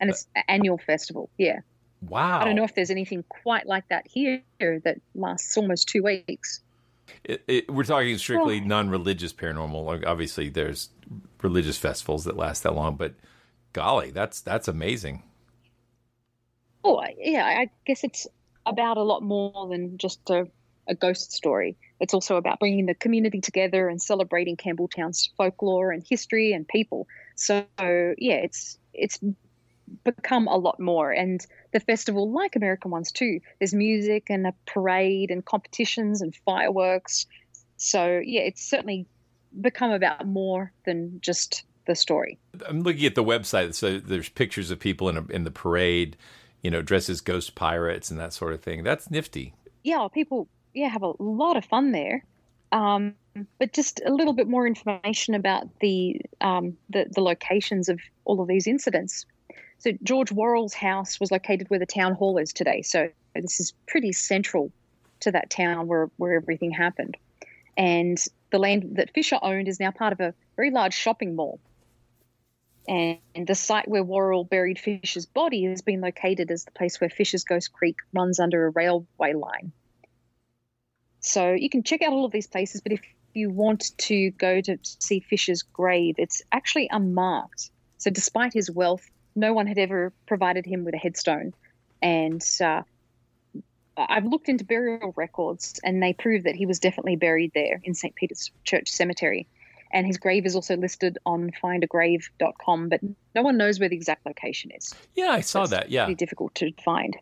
and 0.00 0.10
it's 0.10 0.26
an 0.36 0.44
annual 0.48 0.78
festival. 0.78 1.30
Yeah. 1.36 1.60
Wow. 2.02 2.40
I 2.40 2.44
don't 2.44 2.56
know 2.56 2.64
if 2.64 2.74
there's 2.74 2.90
anything 2.90 3.24
quite 3.28 3.66
like 3.66 3.88
that 3.88 4.06
here 4.06 4.42
that 4.60 5.00
lasts 5.14 5.56
almost 5.56 5.88
two 5.88 6.02
weeks. 6.02 6.60
It, 7.24 7.42
it, 7.46 7.70
we're 7.70 7.84
talking 7.84 8.16
strictly 8.18 8.60
oh. 8.60 8.66
non-religious 8.66 9.32
paranormal. 9.32 9.84
Like, 9.84 10.06
obviously, 10.06 10.48
there's 10.48 10.90
religious 11.42 11.76
festivals 11.76 12.24
that 12.24 12.36
last 12.36 12.62
that 12.62 12.74
long, 12.74 12.96
but 12.96 13.14
golly, 13.72 14.10
that's 14.10 14.40
that's 14.40 14.68
amazing. 14.68 15.22
Oh, 16.82 17.02
yeah. 17.18 17.44
I 17.44 17.70
guess 17.84 18.04
it's 18.04 18.26
about 18.64 18.96
a 18.96 19.02
lot 19.02 19.22
more 19.22 19.68
than 19.68 19.98
just 19.98 20.30
a, 20.30 20.46
a 20.88 20.94
ghost 20.94 21.32
story. 21.32 21.76
It's 21.98 22.14
also 22.14 22.36
about 22.36 22.58
bringing 22.58 22.86
the 22.86 22.94
community 22.94 23.40
together 23.40 23.88
and 23.88 24.00
celebrating 24.00 24.56
Campbelltown's 24.56 25.30
folklore 25.36 25.90
and 25.90 26.02
history 26.08 26.52
and 26.52 26.66
people. 26.66 27.06
So 27.34 27.66
yeah, 27.76 28.36
it's 28.36 28.78
it's 28.94 29.18
become 30.04 30.46
a 30.48 30.56
lot 30.56 30.78
more. 30.80 31.10
And 31.10 31.44
the 31.72 31.80
festival, 31.80 32.30
like 32.30 32.56
American 32.56 32.90
ones 32.90 33.12
too, 33.12 33.40
there's 33.58 33.74
music 33.74 34.26
and 34.30 34.46
a 34.46 34.54
parade 34.66 35.30
and 35.30 35.44
competitions 35.44 36.22
and 36.22 36.34
fireworks. 36.44 37.26
So 37.76 38.20
yeah, 38.24 38.42
it's 38.42 38.62
certainly 38.62 39.06
become 39.60 39.90
about 39.90 40.26
more 40.26 40.72
than 40.84 41.20
just 41.20 41.64
the 41.86 41.94
story. 41.94 42.38
I'm 42.68 42.82
looking 42.82 43.06
at 43.06 43.14
the 43.14 43.24
website, 43.24 43.74
so 43.74 43.98
there's 43.98 44.28
pictures 44.28 44.70
of 44.70 44.78
people 44.78 45.08
in 45.08 45.16
a, 45.16 45.24
in 45.26 45.44
the 45.44 45.50
parade, 45.50 46.16
you 46.62 46.70
know, 46.70 46.82
dressed 46.82 47.08
as 47.08 47.20
ghost 47.20 47.54
pirates 47.54 48.10
and 48.10 48.20
that 48.20 48.32
sort 48.32 48.52
of 48.52 48.60
thing. 48.60 48.84
That's 48.84 49.10
nifty. 49.10 49.54
yeah, 49.82 50.06
people 50.12 50.46
yeah 50.74 50.88
have 50.88 51.02
a 51.02 51.12
lot 51.18 51.56
of 51.56 51.64
fun 51.64 51.92
there. 51.92 52.24
Um, 52.72 53.14
but 53.58 53.72
just 53.72 54.00
a 54.04 54.12
little 54.12 54.32
bit 54.32 54.46
more 54.46 54.66
information 54.66 55.34
about 55.34 55.66
the, 55.80 56.20
um, 56.40 56.76
the 56.90 57.06
the 57.12 57.20
locations 57.20 57.88
of 57.88 57.98
all 58.24 58.40
of 58.40 58.48
these 58.48 58.66
incidents. 58.66 59.26
So 59.80 59.92
George 60.02 60.30
Worrell's 60.30 60.74
house 60.74 61.18
was 61.18 61.30
located 61.30 61.68
where 61.70 61.80
the 61.80 61.86
town 61.86 62.14
hall 62.14 62.36
is 62.38 62.52
today. 62.52 62.82
So 62.82 63.08
this 63.34 63.60
is 63.60 63.72
pretty 63.88 64.12
central 64.12 64.70
to 65.20 65.32
that 65.32 65.50
town 65.50 65.86
where 65.86 66.10
where 66.18 66.34
everything 66.34 66.70
happened. 66.70 67.16
And 67.76 68.22
the 68.50 68.58
land 68.58 68.96
that 68.96 69.14
Fisher 69.14 69.38
owned 69.40 69.68
is 69.68 69.80
now 69.80 69.90
part 69.90 70.12
of 70.12 70.20
a 70.20 70.34
very 70.56 70.70
large 70.70 70.94
shopping 70.94 71.34
mall. 71.34 71.60
And 72.88 73.18
the 73.46 73.54
site 73.54 73.88
where 73.88 74.02
Worrell 74.02 74.44
buried 74.44 74.78
Fisher's 74.78 75.26
body 75.26 75.64
has 75.64 75.80
been 75.80 76.00
located 76.00 76.50
as 76.50 76.64
the 76.64 76.72
place 76.72 77.00
where 77.00 77.08
Fisher's 77.08 77.44
Ghost 77.44 77.72
Creek 77.72 77.96
runs 78.12 78.40
under 78.40 78.66
a 78.66 78.70
railway 78.70 79.32
line. 79.32 79.72
So 81.20 81.52
you 81.52 81.70
can 81.70 81.82
check 81.82 82.02
out 82.02 82.12
all 82.12 82.24
of 82.24 82.32
these 82.32 82.48
places, 82.48 82.80
but 82.80 82.92
if 82.92 83.00
you 83.32 83.50
want 83.50 83.96
to 83.98 84.30
go 84.32 84.60
to 84.60 84.78
see 84.82 85.20
Fisher's 85.20 85.62
grave, 85.62 86.16
it's 86.18 86.42
actually 86.52 86.88
unmarked. 86.90 87.70
So 87.98 88.10
despite 88.10 88.52
his 88.52 88.70
wealth, 88.70 89.08
no 89.34 89.52
one 89.52 89.66
had 89.66 89.78
ever 89.78 90.12
provided 90.26 90.66
him 90.66 90.84
with 90.84 90.94
a 90.94 90.98
headstone. 90.98 91.52
And 92.02 92.44
uh, 92.60 92.82
I've 93.96 94.24
looked 94.24 94.48
into 94.48 94.64
burial 94.64 95.12
records, 95.16 95.80
and 95.84 96.02
they 96.02 96.12
prove 96.12 96.44
that 96.44 96.54
he 96.54 96.66
was 96.66 96.78
definitely 96.78 97.16
buried 97.16 97.52
there 97.54 97.80
in 97.84 97.94
St. 97.94 98.14
Peter's 98.14 98.50
Church 98.64 98.90
Cemetery. 98.90 99.46
And 99.92 100.06
his 100.06 100.18
grave 100.18 100.46
is 100.46 100.54
also 100.54 100.76
listed 100.76 101.18
on 101.26 101.50
findagrave.com, 101.62 102.88
but 102.88 103.00
no 103.34 103.42
one 103.42 103.56
knows 103.56 103.80
where 103.80 103.88
the 103.88 103.96
exact 103.96 104.24
location 104.24 104.70
is. 104.70 104.94
Yeah, 105.14 105.30
I 105.30 105.40
saw 105.40 105.66
that. 105.66 105.90
Yeah. 105.90 106.04
Pretty 106.04 106.16
difficult 106.16 106.54
to 106.56 106.72
find. 106.84 107.16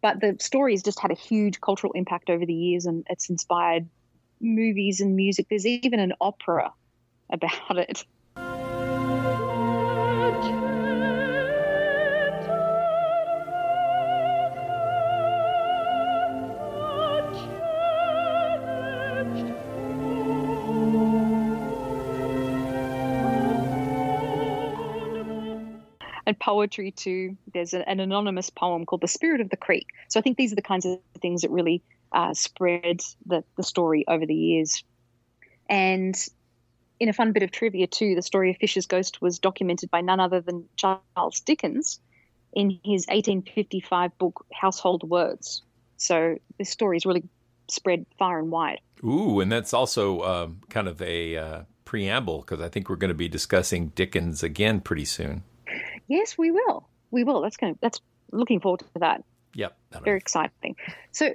But 0.00 0.20
the 0.20 0.36
story 0.40 0.72
has 0.72 0.82
just 0.82 0.98
had 0.98 1.10
a 1.10 1.14
huge 1.14 1.60
cultural 1.60 1.92
impact 1.92 2.30
over 2.30 2.46
the 2.46 2.54
years, 2.54 2.86
and 2.86 3.06
it's 3.10 3.28
inspired 3.28 3.88
movies 4.40 5.00
and 5.00 5.14
music. 5.14 5.46
There's 5.48 5.66
even 5.66 6.00
an 6.00 6.14
opera 6.20 6.72
about 7.30 7.78
it. 7.78 8.04
And 26.26 26.38
poetry 26.38 26.90
too. 26.90 27.36
There's 27.52 27.72
an, 27.72 27.82
an 27.82 28.00
anonymous 28.00 28.50
poem 28.50 28.84
called 28.84 29.00
"The 29.00 29.08
Spirit 29.08 29.40
of 29.40 29.50
the 29.50 29.56
Creek." 29.56 29.86
So 30.08 30.20
I 30.20 30.22
think 30.22 30.36
these 30.36 30.52
are 30.52 30.56
the 30.56 30.62
kinds 30.62 30.84
of 30.84 30.98
things 31.22 31.42
that 31.42 31.50
really 31.50 31.82
uh, 32.12 32.34
spread 32.34 33.00
the 33.26 33.44
the 33.56 33.62
story 33.62 34.04
over 34.08 34.26
the 34.26 34.34
years. 34.34 34.84
And 35.68 36.16
in 36.98 37.08
a 37.08 37.12
fun 37.12 37.32
bit 37.32 37.42
of 37.42 37.50
trivia 37.50 37.86
too, 37.86 38.14
the 38.14 38.22
story 38.22 38.50
of 38.50 38.56
Fisher's 38.56 38.86
ghost 38.86 39.20
was 39.20 39.38
documented 39.38 39.90
by 39.90 40.00
none 40.00 40.20
other 40.20 40.40
than 40.40 40.64
Charles 40.76 41.40
Dickens 41.44 42.00
in 42.52 42.70
his 42.70 43.06
1855 43.08 44.16
book 44.18 44.46
Household 44.52 45.08
Words. 45.08 45.62
So 45.98 46.36
this 46.58 46.70
story 46.70 46.96
is 46.96 47.06
really 47.06 47.24
spread 47.68 48.06
far 48.18 48.38
and 48.38 48.50
wide. 48.50 48.80
Ooh, 49.04 49.40
and 49.40 49.52
that's 49.52 49.74
also 49.74 50.22
um, 50.22 50.60
kind 50.70 50.88
of 50.88 51.02
a 51.02 51.36
uh, 51.36 51.62
preamble 51.84 52.40
because 52.40 52.60
I 52.60 52.68
think 52.68 52.88
we're 52.88 52.96
going 52.96 53.08
to 53.08 53.14
be 53.14 53.28
discussing 53.28 53.88
Dickens 53.88 54.42
again 54.42 54.80
pretty 54.80 55.04
soon. 55.04 55.42
Yes, 56.08 56.36
we 56.38 56.50
will. 56.50 56.88
We 57.10 57.24
will. 57.24 57.40
That's 57.40 57.56
going. 57.56 57.74
To, 57.74 57.80
that's 57.80 58.00
looking 58.32 58.60
forward 58.60 58.80
to 58.80 59.00
that. 59.00 59.24
Yep. 59.54 59.76
Very 60.04 60.18
exciting. 60.18 60.76
So, 61.12 61.34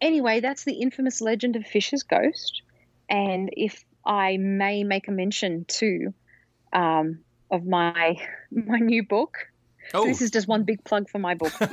anyway, 0.00 0.40
that's 0.40 0.64
the 0.64 0.74
infamous 0.74 1.20
legend 1.20 1.56
of 1.56 1.66
Fisher's 1.66 2.02
ghost. 2.02 2.62
And 3.08 3.50
if 3.52 3.84
I 4.04 4.36
may 4.36 4.84
make 4.84 5.08
a 5.08 5.12
mention 5.12 5.64
too 5.66 6.14
um, 6.72 7.20
of 7.50 7.64
my 7.66 8.16
my 8.50 8.78
new 8.78 9.02
book, 9.04 9.50
Oh. 9.94 10.04
so 10.04 10.08
this 10.08 10.22
is 10.22 10.30
just 10.30 10.46
one 10.46 10.64
big 10.64 10.84
plug 10.84 11.08
for 11.08 11.18
my 11.18 11.34
book. 11.34 11.52
so, 11.52 11.66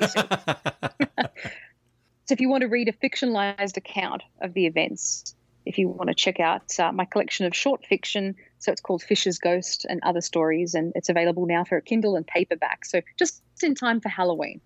if 2.29 2.41
you 2.41 2.49
want 2.49 2.61
to 2.61 2.67
read 2.67 2.87
a 2.87 2.93
fictionalized 2.93 3.77
account 3.77 4.23
of 4.41 4.53
the 4.53 4.65
events, 4.65 5.35
if 5.65 5.77
you 5.77 5.87
want 5.87 6.09
to 6.09 6.15
check 6.15 6.39
out 6.39 6.79
uh, 6.79 6.91
my 6.91 7.05
collection 7.05 7.45
of 7.45 7.55
short 7.55 7.85
fiction, 7.85 8.35
so 8.59 8.71
it's 8.71 8.81
called 8.81 9.03
Fisher's 9.03 9.37
Ghost 9.37 9.85
and 9.89 9.99
Other 10.03 10.21
Stories, 10.21 10.73
and 10.73 10.91
it's 10.95 11.09
available 11.09 11.45
now 11.45 11.63
for 11.63 11.79
Kindle 11.81 12.15
and 12.15 12.25
paperback. 12.25 12.85
So 12.85 13.01
just 13.17 13.41
in 13.61 13.75
time 13.75 14.01
for 14.01 14.09
Halloween. 14.09 14.61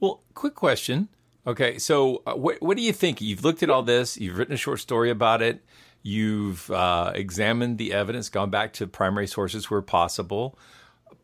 Well, 0.00 0.22
quick 0.34 0.54
question. 0.54 1.08
Okay, 1.46 1.78
so 1.78 2.22
uh, 2.26 2.34
what 2.34 2.62
what 2.62 2.76
do 2.76 2.82
you 2.82 2.92
think? 2.92 3.20
You've 3.20 3.44
looked 3.44 3.62
at 3.62 3.70
all 3.70 3.82
this. 3.82 4.16
You've 4.16 4.38
written 4.38 4.54
a 4.54 4.58
short 4.58 4.80
story 4.80 5.10
about 5.10 5.42
it. 5.42 5.64
You've 6.02 6.70
uh, 6.70 7.12
examined 7.14 7.78
the 7.78 7.92
evidence, 7.92 8.28
gone 8.28 8.50
back 8.50 8.72
to 8.74 8.86
primary 8.86 9.26
sources 9.26 9.70
where 9.70 9.82
possible. 9.82 10.58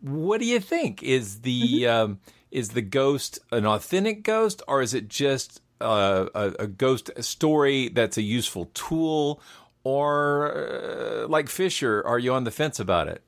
What 0.00 0.38
do 0.38 0.46
you 0.46 0.60
think? 0.60 1.02
Is 1.02 1.40
the 1.40 1.86
um, 1.86 2.20
is 2.50 2.70
the 2.70 2.82
ghost 2.82 3.38
an 3.52 3.66
authentic 3.66 4.22
ghost, 4.22 4.62
or 4.66 4.82
is 4.82 4.94
it 4.94 5.08
just 5.08 5.60
uh, 5.80 6.26
a, 6.34 6.52
a 6.60 6.66
ghost 6.66 7.10
story 7.22 7.88
that's 7.88 8.16
a 8.16 8.22
useful 8.22 8.70
tool, 8.74 9.40
or 9.88 10.52
uh, 10.54 11.26
like 11.28 11.48
Fisher, 11.48 12.02
are 12.04 12.18
you 12.18 12.34
on 12.34 12.44
the 12.44 12.50
fence 12.50 12.78
about 12.78 13.08
it? 13.08 13.22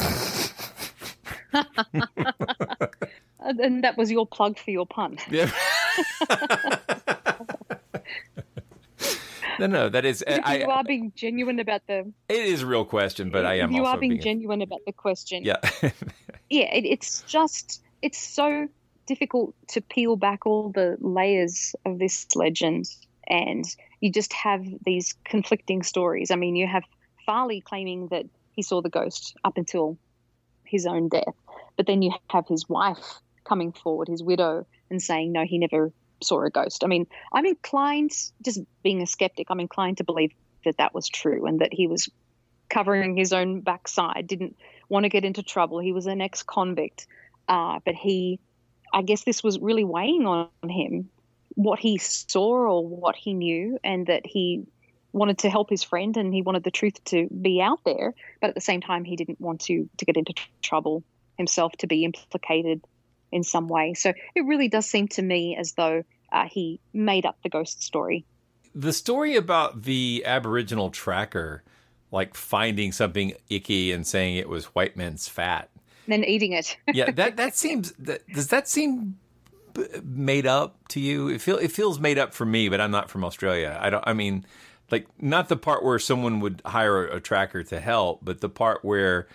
and 3.40 3.84
that 3.84 3.98
was 3.98 4.10
your 4.10 4.26
plug 4.26 4.58
for 4.58 4.70
your 4.70 4.86
pun. 4.86 5.18
Yeah. 5.30 5.50
no, 9.58 9.66
no, 9.66 9.88
that 9.88 10.04
is. 10.04 10.22
If 10.26 10.40
I, 10.44 10.58
you 10.58 10.66
are 10.66 10.84
being 10.84 11.12
genuine 11.14 11.58
about 11.58 11.86
the. 11.86 12.12
it 12.28 12.36
is 12.36 12.62
a 12.62 12.66
real 12.66 12.84
question, 12.84 13.30
but 13.30 13.46
I 13.46 13.54
am 13.58 13.72
you 13.72 13.80
also 13.80 13.92
are 13.92 14.00
being, 14.00 14.12
being 14.12 14.22
genuine 14.22 14.60
about 14.62 14.80
the 14.86 14.92
question. 14.92 15.42
Yeah. 15.44 15.56
yeah, 16.50 16.74
it, 16.74 16.84
it's 16.84 17.22
just 17.22 17.82
it's 18.02 18.18
so 18.18 18.68
difficult 19.06 19.54
to 19.68 19.80
peel 19.80 20.16
back 20.16 20.46
all 20.46 20.70
the 20.70 20.96
layers 21.00 21.74
of 21.86 21.98
this 21.98 22.26
legend, 22.34 22.86
and 23.28 23.64
you 24.00 24.10
just 24.10 24.32
have 24.32 24.64
these 24.84 25.14
conflicting 25.24 25.82
stories. 25.82 26.30
I 26.30 26.36
mean, 26.36 26.56
you 26.56 26.66
have 26.66 26.84
Farley 27.24 27.60
claiming 27.60 28.08
that 28.08 28.26
he 28.52 28.62
saw 28.62 28.80
the 28.80 28.90
ghost 28.90 29.36
up 29.44 29.56
until 29.56 29.98
his 30.64 30.86
own 30.86 31.08
death, 31.08 31.34
but 31.76 31.86
then 31.86 32.02
you 32.02 32.12
have 32.30 32.46
his 32.48 32.68
wife 32.68 33.20
coming 33.44 33.72
forward, 33.72 34.08
his 34.08 34.22
widow, 34.22 34.66
and 34.90 35.02
saying 35.02 35.32
no, 35.32 35.44
he 35.44 35.58
never 35.58 35.92
saw 36.22 36.42
a 36.42 36.50
ghost. 36.50 36.84
I 36.84 36.86
mean, 36.86 37.06
I'm 37.32 37.46
inclined, 37.46 38.12
just 38.42 38.60
being 38.82 39.02
a 39.02 39.06
skeptic, 39.06 39.48
I'm 39.50 39.60
inclined 39.60 39.98
to 39.98 40.04
believe 40.04 40.32
that 40.64 40.78
that 40.78 40.94
was 40.94 41.08
true 41.08 41.46
and 41.46 41.60
that 41.60 41.72
he 41.72 41.86
was 41.86 42.08
covering 42.68 43.16
his 43.16 43.32
own 43.32 43.60
backside, 43.60 44.26
didn't 44.26 44.56
want 44.88 45.04
to 45.04 45.08
get 45.08 45.24
into 45.24 45.42
trouble. 45.42 45.78
He 45.78 45.92
was 45.92 46.06
an 46.06 46.20
ex 46.20 46.42
convict, 46.42 47.06
uh, 47.48 47.80
but 47.84 47.94
he, 47.94 48.40
I 48.92 49.02
guess 49.02 49.24
this 49.24 49.42
was 49.42 49.58
really 49.58 49.84
weighing 49.84 50.26
on 50.26 50.48
him 50.68 51.10
what 51.56 51.78
he 51.80 51.98
saw 51.98 52.52
or 52.52 52.86
what 52.86 53.16
he 53.16 53.34
knew, 53.34 53.78
and 53.82 54.06
that 54.06 54.24
he 54.24 54.62
wanted 55.12 55.38
to 55.38 55.50
help 55.50 55.70
his 55.70 55.82
friend 55.82 56.16
and 56.16 56.32
he 56.32 56.42
wanted 56.42 56.62
the 56.62 56.70
truth 56.70 57.02
to 57.06 57.26
be 57.28 57.60
out 57.60 57.80
there, 57.84 58.14
but 58.40 58.48
at 58.48 58.54
the 58.54 58.60
same 58.60 58.80
time, 58.82 59.02
he 59.04 59.16
didn't 59.16 59.40
want 59.40 59.62
to 59.62 59.88
to 59.96 60.04
get 60.04 60.16
into 60.16 60.32
tr- 60.34 60.48
trouble 60.62 61.02
himself 61.38 61.72
to 61.78 61.86
be 61.86 62.04
implicated 62.04 62.82
in 63.32 63.42
some 63.42 63.66
way. 63.68 63.94
So 63.94 64.12
it 64.34 64.44
really 64.44 64.68
does 64.68 64.86
seem 64.86 65.08
to 65.08 65.22
me 65.22 65.56
as 65.56 65.72
though 65.72 66.04
uh, 66.32 66.46
he 66.50 66.80
made 66.92 67.26
up 67.26 67.38
the 67.42 67.48
ghost 67.48 67.82
story. 67.82 68.24
the 68.74 68.92
story 68.92 69.36
about 69.36 69.82
the 69.82 70.22
Aboriginal 70.26 70.90
tracker, 70.90 71.62
like 72.12 72.34
finding 72.34 72.92
something 72.92 73.32
icky 73.48 73.92
and 73.92 74.06
saying 74.06 74.36
it 74.36 74.48
was 74.48 74.66
white 74.66 74.96
men's 74.96 75.28
fat. 75.28 75.70
and 76.04 76.12
then 76.12 76.24
eating 76.24 76.52
it. 76.52 76.76
yeah, 76.92 77.10
that 77.10 77.36
that 77.40 77.56
seems. 77.56 77.92
That, 77.92 78.26
does 78.28 78.48
that 78.48 78.68
seem 78.68 79.18
made 80.02 80.46
up 80.46 80.88
to 80.88 81.00
you? 81.00 81.28
It 81.28 81.40
feel 81.40 81.56
it 81.58 81.72
feels 81.72 81.98
made 81.98 82.18
up 82.18 82.34
for 82.34 82.44
me, 82.44 82.68
but 82.68 82.80
I'm 82.80 82.90
not 82.90 83.10
from 83.10 83.24
Australia. 83.24 83.78
I 83.80 83.90
don't. 83.90 84.04
I 84.06 84.12
mean, 84.12 84.44
like 84.90 85.06
not 85.20 85.48
the 85.48 85.56
part 85.56 85.84
where 85.84 85.98
someone 85.98 86.40
would 86.40 86.62
hire 86.64 87.06
a, 87.06 87.16
a 87.16 87.20
tracker 87.20 87.62
to 87.64 87.80
help, 87.80 88.20
but 88.22 88.40
the 88.40 88.48
part 88.48 88.84
where 88.84 89.28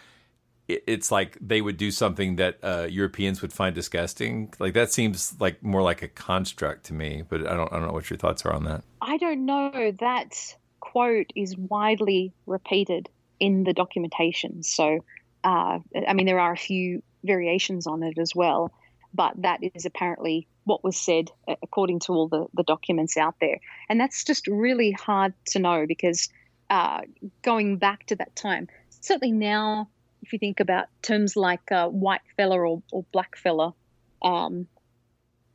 it, 0.68 0.84
it's 0.88 1.12
like 1.12 1.38
they 1.42 1.62
would 1.62 1.78
do 1.78 1.92
something 1.92 2.38
that 2.38 2.58
uh, 2.64 2.88
Europeans 2.90 3.42
would 3.42 3.54
find 3.54 3.76
disgusting. 3.76 4.54
Like 4.60 4.74
that 4.74 4.92
seems 4.92 5.36
like 5.40 5.62
more 5.64 5.82
like 5.82 6.02
a 6.02 6.08
construct 6.08 6.86
to 6.86 6.94
me. 6.94 7.24
But 7.28 7.48
I 7.48 7.56
don't. 7.56 7.72
I 7.72 7.78
don't 7.78 7.88
know 7.88 7.94
what 7.94 8.10
your 8.10 8.18
thoughts 8.18 8.46
are 8.46 8.54
on 8.54 8.66
that. 8.66 8.84
I 9.02 9.18
don't 9.18 9.46
know. 9.46 9.92
That 10.00 10.34
quote 10.80 11.32
is 11.36 11.56
widely 11.58 12.34
repeated 12.46 13.10
in 13.40 13.64
the 13.64 13.74
documentation. 13.74 14.64
So, 14.64 15.04
uh, 15.44 15.80
I 16.08 16.14
mean, 16.14 16.26
there 16.26 16.40
are 16.40 16.54
a 16.54 16.58
few 16.58 17.02
variations 17.24 17.88
on 17.88 18.04
it 18.04 18.18
as 18.18 18.36
well, 18.36 18.72
but 19.14 19.34
that 19.42 19.60
is 19.62 19.86
apparently 19.86 20.48
what 20.64 20.84
was 20.84 20.98
said 20.98 21.30
uh, 21.48 21.56
according 21.62 22.00
to 22.00 22.14
all 22.14 22.28
the, 22.28 22.48
the 22.54 22.64
documents 22.64 23.18
out 23.18 23.36
there. 23.42 23.60
And 23.90 24.00
that's 24.00 24.24
just 24.24 24.48
really 24.48 24.92
hard 24.92 25.34
to 25.48 25.60
know 25.60 25.86
because 25.88 26.30
uh, 26.70 27.02
going 27.42 27.78
back 27.78 28.06
to 28.08 28.16
that 28.18 28.36
time, 28.36 28.68
certainly 29.02 29.32
now, 29.32 29.90
if 30.22 30.34
you 30.34 30.40
think 30.40 30.60
about 30.60 30.88
terms 31.02 31.36
like 31.36 31.72
uh, 31.72 31.88
white 31.88 32.22
fella 32.38 32.60
or, 32.60 32.82
or 32.92 33.06
black 33.12 33.38
fella, 33.38 33.74
um, 34.22 34.68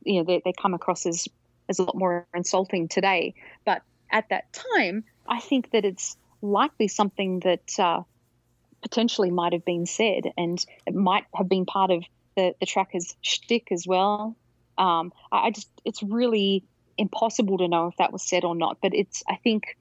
you 0.03 0.19
know, 0.19 0.23
they, 0.25 0.41
they 0.43 0.53
come 0.53 0.73
across 0.73 1.05
as, 1.05 1.27
as 1.69 1.79
a 1.79 1.83
lot 1.83 1.95
more 1.95 2.27
insulting 2.35 2.87
today. 2.87 3.33
But 3.65 3.81
at 4.11 4.29
that 4.29 4.53
time, 4.53 5.03
I 5.27 5.39
think 5.39 5.71
that 5.71 5.85
it's 5.85 6.17
likely 6.41 6.87
something 6.87 7.39
that 7.41 7.79
uh, 7.79 8.03
potentially 8.81 9.31
might 9.31 9.53
have 9.53 9.65
been 9.65 9.85
said, 9.85 10.31
and 10.37 10.63
it 10.85 10.93
might 10.93 11.25
have 11.33 11.49
been 11.49 11.65
part 11.65 11.91
of 11.91 12.03
the 12.37 12.55
the 12.61 12.65
tracker's 12.65 13.17
shtick 13.21 13.67
as 13.71 13.85
well. 13.85 14.37
Um, 14.77 15.11
I, 15.31 15.47
I 15.47 15.51
just 15.51 15.69
it's 15.83 16.01
really 16.01 16.63
impossible 16.97 17.57
to 17.57 17.67
know 17.67 17.87
if 17.87 17.97
that 17.97 18.13
was 18.13 18.23
said 18.23 18.45
or 18.45 18.55
not. 18.55 18.77
But 18.81 18.93
it's 18.93 19.23
I 19.27 19.35
think 19.35 19.75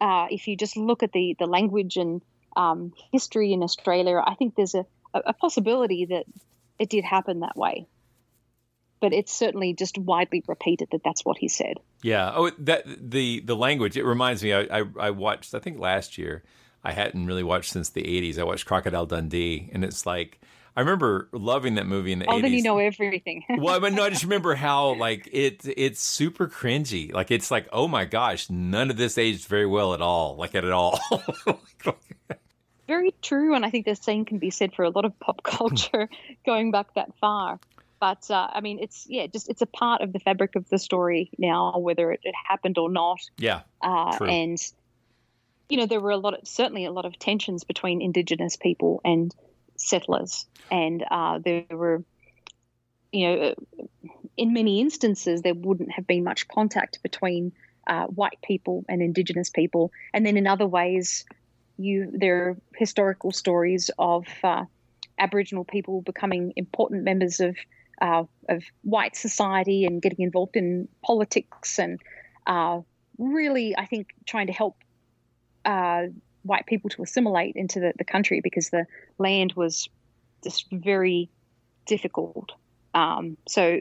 uh, 0.00 0.26
if 0.30 0.48
you 0.48 0.56
just 0.56 0.76
look 0.76 1.04
at 1.04 1.12
the 1.12 1.36
the 1.38 1.46
language 1.46 1.96
and 1.96 2.22
um, 2.56 2.92
history 3.12 3.52
in 3.52 3.62
Australia, 3.62 4.20
I 4.24 4.34
think 4.34 4.56
there's 4.56 4.74
a, 4.74 4.84
a 5.14 5.32
possibility 5.32 6.06
that 6.06 6.24
it 6.80 6.88
did 6.88 7.04
happen 7.04 7.40
that 7.40 7.56
way. 7.56 7.86
But 9.00 9.12
it's 9.12 9.32
certainly 9.32 9.72
just 9.72 9.96
widely 9.96 10.42
repeated 10.46 10.88
that 10.92 11.02
that's 11.04 11.24
what 11.24 11.38
he 11.38 11.48
said. 11.48 11.78
Yeah. 12.02 12.32
Oh, 12.34 12.50
that 12.58 12.84
the 12.86 13.40
the 13.40 13.56
language. 13.56 13.96
It 13.96 14.04
reminds 14.04 14.42
me. 14.42 14.52
I 14.52 14.80
I, 14.80 14.84
I 14.98 15.10
watched. 15.10 15.54
I 15.54 15.60
think 15.60 15.78
last 15.78 16.18
year. 16.18 16.42
I 16.82 16.92
hadn't 16.92 17.26
really 17.26 17.42
watched 17.42 17.72
since 17.72 17.90
the 17.90 18.02
'80s. 18.02 18.38
I 18.38 18.44
watched 18.44 18.64
Crocodile 18.64 19.04
Dundee, 19.04 19.68
and 19.74 19.84
it's 19.84 20.06
like 20.06 20.40
I 20.76 20.80
remember 20.80 21.28
loving 21.32 21.74
that 21.74 21.86
movie 21.86 22.12
in 22.12 22.20
the 22.20 22.26
oh, 22.26 22.38
80s. 22.38 22.42
then 22.42 22.52
you 22.52 22.62
know 22.62 22.78
everything. 22.78 23.44
well, 23.58 23.80
but 23.80 23.92
no, 23.92 24.04
I 24.04 24.10
just 24.10 24.22
remember 24.22 24.54
how 24.54 24.94
like 24.94 25.28
it 25.32 25.62
it's 25.64 26.02
super 26.02 26.46
cringy. 26.46 27.12
Like 27.12 27.30
it's 27.30 27.50
like, 27.50 27.68
oh 27.72 27.88
my 27.88 28.04
gosh, 28.04 28.48
none 28.50 28.90
of 28.90 28.96
this 28.96 29.18
aged 29.18 29.46
very 29.46 29.66
well 29.66 29.94
at 29.94 30.00
all. 30.00 30.36
Like 30.36 30.54
at 30.54 30.68
all. 30.70 31.00
Very 32.86 33.14
true, 33.22 33.54
and 33.54 33.64
I 33.64 33.70
think 33.70 33.86
the 33.86 33.94
same 33.94 34.24
can 34.24 34.38
be 34.38 34.50
said 34.50 34.74
for 34.74 34.84
a 34.84 34.90
lot 34.90 35.04
of 35.04 35.16
pop 35.20 35.42
culture 35.44 36.08
going 36.44 36.72
back 36.72 36.92
that 36.94 37.12
far. 37.20 37.60
But 38.00 38.28
uh, 38.28 38.48
I 38.52 38.60
mean, 38.62 38.80
it's 38.80 39.06
yeah, 39.08 39.28
just 39.28 39.48
it's 39.48 39.62
a 39.62 39.66
part 39.66 40.02
of 40.02 40.12
the 40.12 40.18
fabric 40.18 40.56
of 40.56 40.68
the 40.70 40.78
story 40.78 41.30
now, 41.38 41.78
whether 41.78 42.10
it, 42.10 42.18
it 42.24 42.34
happened 42.48 42.78
or 42.78 42.90
not. 42.90 43.20
yeah. 43.38 43.60
Uh, 43.80 44.16
true. 44.16 44.26
and 44.26 44.58
you 45.68 45.76
know, 45.76 45.86
there 45.86 46.00
were 46.00 46.10
a 46.10 46.16
lot 46.16 46.36
of 46.36 46.48
certainly 46.48 46.84
a 46.84 46.90
lot 46.90 47.04
of 47.04 47.16
tensions 47.16 47.62
between 47.62 48.02
Indigenous 48.02 48.56
people 48.56 49.00
and 49.04 49.32
settlers, 49.80 50.46
and 50.70 51.04
uh, 51.10 51.38
there 51.38 51.64
were, 51.70 52.04
you 53.12 53.26
know, 53.28 53.54
in 54.36 54.52
many 54.52 54.80
instances 54.80 55.42
there 55.42 55.54
wouldn't 55.54 55.92
have 55.92 56.06
been 56.06 56.24
much 56.24 56.48
contact 56.48 57.02
between 57.02 57.52
uh, 57.86 58.06
white 58.06 58.38
people 58.42 58.84
and 58.88 59.02
Indigenous 59.02 59.50
people, 59.50 59.90
and 60.12 60.24
then 60.24 60.36
in 60.36 60.46
other 60.46 60.66
ways, 60.66 61.24
you 61.76 62.10
there 62.12 62.36
are 62.36 62.56
historical 62.76 63.32
stories 63.32 63.90
of 63.98 64.26
uh, 64.44 64.64
Aboriginal 65.18 65.64
people 65.64 66.02
becoming 66.02 66.52
important 66.56 67.04
members 67.04 67.40
of 67.40 67.56
uh, 68.00 68.24
of 68.48 68.62
white 68.82 69.16
society 69.16 69.84
and 69.84 70.00
getting 70.00 70.24
involved 70.24 70.56
in 70.56 70.88
politics 71.02 71.78
and 71.78 72.00
uh, 72.46 72.80
really, 73.18 73.76
I 73.76 73.86
think, 73.86 74.08
trying 74.26 74.46
to 74.46 74.52
help 74.52 74.76
uh, 75.64 76.04
white 76.42 76.66
people 76.66 76.90
to 76.90 77.02
assimilate 77.02 77.56
into 77.56 77.80
the, 77.80 77.92
the 77.98 78.04
country 78.04 78.40
because 78.40 78.70
the 78.70 78.86
land 79.18 79.52
was 79.54 79.88
just 80.42 80.70
very 80.70 81.30
difficult. 81.86 82.52
Um, 82.94 83.36
so, 83.46 83.78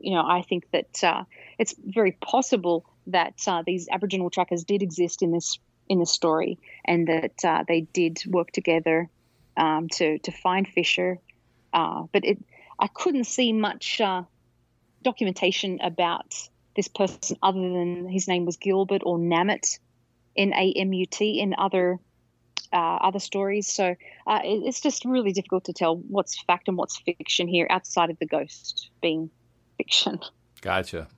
you 0.00 0.14
know, 0.14 0.22
I 0.26 0.42
think 0.42 0.70
that 0.72 1.04
uh, 1.04 1.24
it's 1.58 1.74
very 1.78 2.12
possible 2.12 2.84
that 3.08 3.34
uh, 3.46 3.62
these 3.64 3.88
Aboriginal 3.90 4.30
trackers 4.30 4.64
did 4.64 4.82
exist 4.82 5.22
in 5.22 5.32
this 5.32 5.58
in 5.88 5.98
this 5.98 6.12
story, 6.12 6.58
and 6.84 7.08
that 7.08 7.44
uh, 7.44 7.64
they 7.66 7.80
did 7.80 8.22
work 8.26 8.52
together 8.52 9.08
um, 9.56 9.88
to 9.88 10.18
to 10.20 10.32
find 10.32 10.66
Fisher. 10.68 11.18
Uh, 11.72 12.04
but 12.12 12.24
it, 12.24 12.38
I 12.78 12.88
couldn't 12.88 13.24
see 13.24 13.52
much 13.52 14.00
uh, 14.00 14.22
documentation 15.02 15.80
about 15.80 16.34
this 16.76 16.88
person 16.88 17.36
other 17.42 17.60
than 17.60 18.08
his 18.08 18.28
name 18.28 18.44
was 18.46 18.56
Gilbert 18.56 19.02
or 19.04 19.18
Namut, 19.18 19.78
N 20.40 20.52
A 20.54 20.72
M 20.76 20.92
U 20.92 21.06
T, 21.06 21.40
in 21.40 21.54
other 21.58 21.98
uh, 22.72 22.98
other 23.08 23.20
stories. 23.20 23.66
So 23.68 23.84
uh, 24.26 24.40
it's 24.44 24.80
just 24.80 25.04
really 25.04 25.32
difficult 25.32 25.64
to 25.64 25.72
tell 25.72 25.96
what's 25.96 26.42
fact 26.46 26.68
and 26.68 26.78
what's 26.78 26.98
fiction 26.98 27.48
here, 27.48 27.66
outside 27.70 28.10
of 28.10 28.18
the 28.18 28.26
ghost 28.26 28.90
being 29.02 29.30
fiction. 29.76 30.18
Gotcha. 30.62 31.08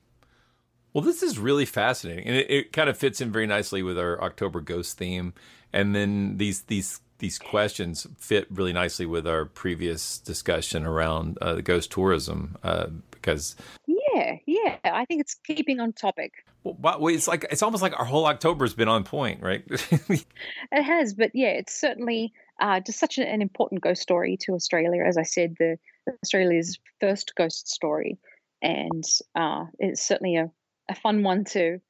Well, 0.93 1.05
this 1.05 1.23
is 1.23 1.39
really 1.39 1.65
fascinating, 1.65 2.27
and 2.27 2.37
it, 2.37 2.51
it 2.51 2.73
kind 2.73 2.91
of 2.91 2.99
fits 2.99 3.21
in 3.21 3.33
very 3.33 3.47
nicely 3.47 3.83
with 3.83 3.99
our 3.99 4.21
October 4.23 4.61
ghost 4.61 4.99
theme. 4.99 5.33
And 5.73 5.95
then 5.95 6.37
these 6.37 6.63
these 6.67 7.01
these 7.19 7.39
questions 7.39 8.07
fit 8.19 8.47
really 8.51 8.73
nicely 8.73 9.07
with 9.07 9.27
our 9.27 9.47
previous 9.47 10.19
discussion 10.19 10.85
around 10.85 11.39
uh, 11.41 11.55
the 11.55 11.63
ghost 11.63 11.91
tourism, 11.91 12.57
uh, 12.63 12.89
because 13.11 13.57
Yeah, 13.87 14.02
yeah, 14.14 14.37
yeah. 14.46 14.77
I 14.85 15.05
think 15.05 15.20
it's 15.20 15.35
keeping 15.35 15.81
on 15.81 15.92
topic. 15.92 16.33
well, 16.64 17.09
it's 17.09 17.29
like 17.29 17.46
it's 17.51 17.62
almost 17.62 17.83
like 17.83 17.98
our 17.98 18.05
whole 18.05 18.27
October's 18.27 18.75
been 18.75 18.88
on 18.88 19.05
point, 19.05 19.42
right? 19.42 19.64
It 20.72 20.83
has, 20.83 21.14
but 21.14 21.33
yeah, 21.35 21.51
it's 21.51 21.79
certainly 21.79 22.33
uh, 22.61 22.81
just 22.81 22.98
such 22.98 23.18
an, 23.18 23.25
an 23.25 23.42
important 23.42 23.83
ghost 23.83 24.03
story 24.03 24.37
to 24.42 24.53
Australia. 24.55 25.05
As 25.05 25.18
I 25.18 25.22
said, 25.22 25.57
the 25.59 25.79
Australia's 26.22 26.79
first 27.01 27.35
ghost 27.37 27.68
story, 27.68 28.18
and 28.62 29.05
uh, 29.35 29.66
it's 29.79 30.03
certainly 30.03 30.37
a, 30.37 30.51
a 30.88 30.94
fun 30.94 31.22
one 31.22 31.44
to 31.46 31.81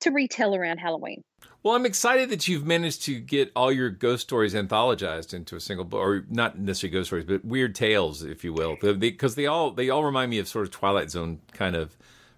to 0.00 0.10
retell 0.10 0.54
around 0.54 0.78
Halloween. 0.78 1.24
Well, 1.66 1.74
I'm 1.74 1.84
excited 1.84 2.30
that 2.30 2.46
you've 2.46 2.64
managed 2.64 3.02
to 3.06 3.18
get 3.18 3.50
all 3.56 3.72
your 3.72 3.90
ghost 3.90 4.22
stories 4.22 4.54
anthologized 4.54 5.34
into 5.34 5.56
a 5.56 5.60
single 5.60 5.84
book, 5.84 5.98
or 5.98 6.24
not 6.30 6.56
necessarily 6.56 6.92
ghost 6.96 7.08
stories, 7.08 7.24
but 7.24 7.44
weird 7.44 7.74
tales, 7.74 8.22
if 8.22 8.44
you 8.44 8.52
will, 8.52 8.76
because 8.80 9.34
they, 9.34 9.46
all 9.46 9.72
they 9.72 9.90
all 9.90 10.04
remind 10.04 10.30
me 10.30 10.38
of 10.38 10.46
sort 10.46 10.64
of 10.64 10.70
Twilight 10.70 11.10
Zone 11.10 11.40
kind 11.54 11.74
of 11.74 11.96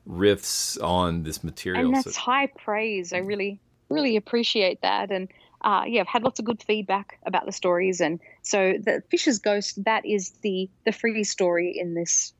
riffs 0.08 0.82
on 0.82 1.24
this 1.24 1.44
material. 1.44 1.84
And 1.84 1.94
that's 1.94 2.14
So- 2.14 2.20
high 2.22 2.46
praise. 2.46 3.12
I 3.12 3.18
really, 3.18 3.60
really 3.90 4.16
appreciate 4.16 4.80
that. 4.80 5.10
And 5.10 5.28
uh, 5.60 5.84
yeah, 5.86 6.00
I've 6.00 6.06
had 6.06 6.22
lots 6.22 6.38
of 6.38 6.46
good 6.46 6.62
feedback 6.62 7.18
about 7.26 7.44
the 7.44 7.52
stories. 7.52 8.00
And 8.00 8.20
so 8.40 8.78
the 8.82 9.02
Fisher's 9.10 9.38
Ghost, 9.38 9.84
that 9.84 10.06
is 10.06 10.30
the 10.40 10.70
the 10.86 10.92
free 10.92 11.22
story 11.22 11.78
in 11.78 11.92
this 11.92 12.32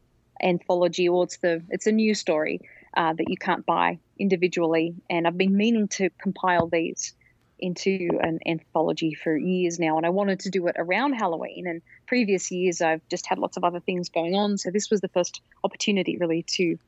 anthology, 0.43 1.07
or 1.07 1.25
it's 1.25 1.37
the 1.37 1.63
it's 1.69 1.87
a 1.87 1.93
new 1.93 2.15
story 2.15 2.63
uh, 2.97 3.13
that 3.13 3.29
you 3.29 3.37
can't 3.37 3.65
buy 3.67 3.99
individually. 4.19 4.95
And 5.09 5.27
I've 5.27 5.39
been 5.39 5.57
meaning 5.57 5.89
to 5.89 6.11
compile 6.21 6.69
these 6.69 7.15
into 7.59 8.09
an 8.21 8.39
anthology 8.47 9.15
for 9.15 9.37
years 9.37 9.79
now, 9.79 9.97
and 9.97 10.07
I 10.07 10.11
wanted 10.11 10.41
to 10.41 10.51
do 10.51 10.69
it 10.69 10.77
around 10.79 11.15
Halloween. 11.15 11.67
And 11.67 11.83
previous 12.07 12.51
years, 12.51 12.81
I've 12.81 13.07
just 13.09 13.27
had 13.27 13.39
lots 13.39 13.57
of 13.57 13.65
other 13.65 13.81
things 13.81 14.09
going 14.09 14.35
on, 14.35 14.59
so 14.59 14.71
this 14.71 14.91
was 14.91 15.01
the 15.01 15.09
first 15.09 15.41
opportunity 15.65 16.17
really 16.19 16.45
to 16.55 16.79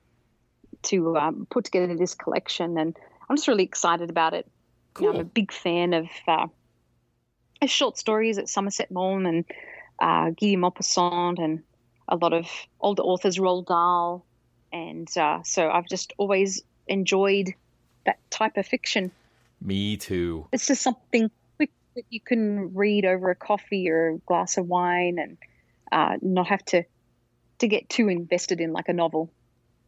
to 0.83 1.17
um, 1.17 1.47
put 1.51 1.65
together 1.65 1.97
this 1.97 2.15
collection, 2.15 2.79
and 2.79 2.97
I'm 3.29 3.37
just 3.37 3.49
really 3.49 3.65
excited 3.65 4.11
about 4.11 4.35
it. 4.35 4.47
You 4.99 5.07
know, 5.07 5.15
I'm 5.15 5.21
a 5.21 5.25
big 5.25 5.53
fan 5.53 5.93
of 5.93 6.07
uh, 6.27 6.47
short 7.67 7.99
stories 7.99 8.39
at 8.39 8.49
Somerset 8.49 8.91
Maugham 8.91 9.27
and 9.27 9.45
uh, 10.01 10.31
Guy 10.31 10.53
de 10.53 10.57
Maupassant 10.57 11.39
and 11.39 11.63
a 12.09 12.17
lot 12.17 12.33
of 12.33 12.47
older 12.81 13.03
authors, 13.03 13.39
Roald 13.39 13.67
Dahl, 13.67 14.25
and 14.73 15.09
uh, 15.17 15.43
so 15.43 15.69
I've 15.71 15.89
just 15.89 16.13
always 16.19 16.63
enjoyed 16.87 17.55
that 18.07 18.19
type 18.31 18.57
of 18.57 18.67
fiction. 18.67 19.11
Me 19.61 19.97
too. 19.97 20.47
It's 20.53 20.67
just 20.67 20.83
something 20.83 21.31
quick 21.57 21.71
that 21.95 22.05
you 22.11 22.21
can 22.21 22.75
read 22.75 23.05
over 23.05 23.31
a 23.31 23.35
coffee 23.35 23.91
or 23.91 24.11
a 24.11 24.19
glass 24.19 24.57
of 24.57 24.67
wine 24.67 25.19
and 25.19 25.37
uh, 25.93 26.17
not 26.23 26.49
have 26.49 26.65
to 26.67 26.85
to 27.59 27.69
get 27.69 27.89
too 27.89 28.09
invested 28.09 28.61
in 28.61 28.73
like 28.73 28.89
a 28.89 28.93
novel. 28.93 29.31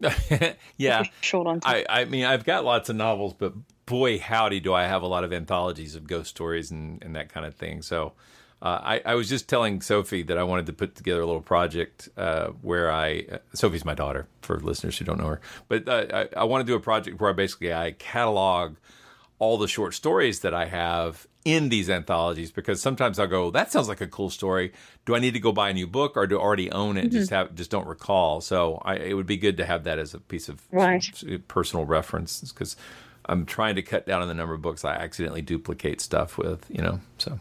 yeah. 0.77 1.05
Short 1.21 1.47
on 1.47 1.61
I, 1.65 1.87
I 1.89 2.05
mean, 2.05 2.25
I've 2.25 2.45
got 2.45 2.65
lots 2.65 2.89
of 2.89 2.97
novels, 2.97 3.35
but 3.35 3.55
boy, 3.87 4.19
howdy, 4.19 4.61
do 4.61 4.75
I 4.75 4.85
have 4.85 5.03
a 5.03 5.07
lot 5.07 5.25
of 5.25 5.33
anthologies 5.33 5.95
of 5.95 6.07
ghost 6.07 6.31
stories 6.31 6.71
and, 6.71 7.03
and 7.03 7.17
that 7.17 7.33
kind 7.33 7.47
of 7.47 7.55
thing. 7.55 7.83
So 7.83 8.13
Uh, 8.63 8.81
I, 8.81 9.03
I 9.05 9.15
was 9.17 9.29
just 9.29 9.49
telling 9.49 9.81
Sophie 9.81 10.23
that 10.23 10.39
I 10.39 10.45
wanted 10.45 10.67
to 10.67 10.73
put 10.73 10.95
together 10.95 11.21
a 11.21 11.27
little 11.27 11.43
project 11.43 12.09
uh, 12.17 12.51
where 12.63 12.93
I 12.93 13.27
uh, 13.33 13.39
Sophie's 13.55 13.85
my 13.85 13.95
daughter 13.95 14.29
for 14.41 14.61
listeners 14.61 14.97
who 14.99 15.05
don't 15.05 15.19
know 15.19 15.27
her, 15.27 15.41
but 15.67 15.89
uh, 15.89 16.07
I, 16.35 16.41
I 16.43 16.45
want 16.45 16.65
to 16.65 16.71
do 16.73 16.77
a 16.77 16.81
project 16.81 17.21
where 17.21 17.31
I 17.31 17.33
basically 17.33 17.75
I 17.75 17.91
catalog 17.99 18.77
all 19.41 19.59
the 19.59 19.67
short 19.67 19.95
stories 19.95 20.41
that 20.41 20.55
I 20.55 20.67
have 20.67 21.27
in 21.45 21.71
these 21.71 21.91
anthologies 21.91 22.53
because 22.53 22.81
sometimes 22.81 23.19
I'll 23.19 23.27
go 23.27 23.51
that 23.51 23.73
sounds 23.73 23.89
like 23.89 24.01
a 24.01 24.07
cool 24.07 24.31
story. 24.31 24.73
Do 25.07 25.17
I 25.17 25.19
need 25.19 25.35
to 25.35 25.41
go 25.41 25.51
buy 25.51 25.71
a 25.71 25.75
new 25.75 25.89
book 25.89 26.17
or 26.17 26.29
do 26.29 26.39
I 26.39 26.41
already 26.41 26.71
own 26.71 26.97
it? 26.97 27.07
Mhm. 27.07 27.11
Just 27.13 27.31
have 27.31 27.53
just 27.57 27.69
don't 27.73 27.89
recall. 27.89 28.41
So 28.41 28.81
I, 28.85 28.95
it 28.95 29.15
would 29.15 29.27
be 29.27 29.37
good 29.37 29.57
to 29.57 29.65
have 29.67 29.83
that 29.83 29.99
as 29.99 30.15
a 30.15 30.21
piece 30.21 30.49
of 30.49 30.63
Right. 30.71 31.05
personal 31.49 31.85
reference 31.85 32.41
because 32.53 32.77
I'm 33.27 33.45
trying 33.45 33.75
to 33.75 33.83
cut 33.83 34.07
down 34.07 34.23
on 34.23 34.29
the 34.29 34.35
number 34.35 34.55
of 34.55 34.63
books 34.63 34.85
I 34.85 34.95
accidentally 34.95 35.43
duplicate 35.43 36.01
stuff 36.01 36.39
with. 36.39 36.65
You 36.71 36.83
know, 36.83 37.01
so. 37.19 37.41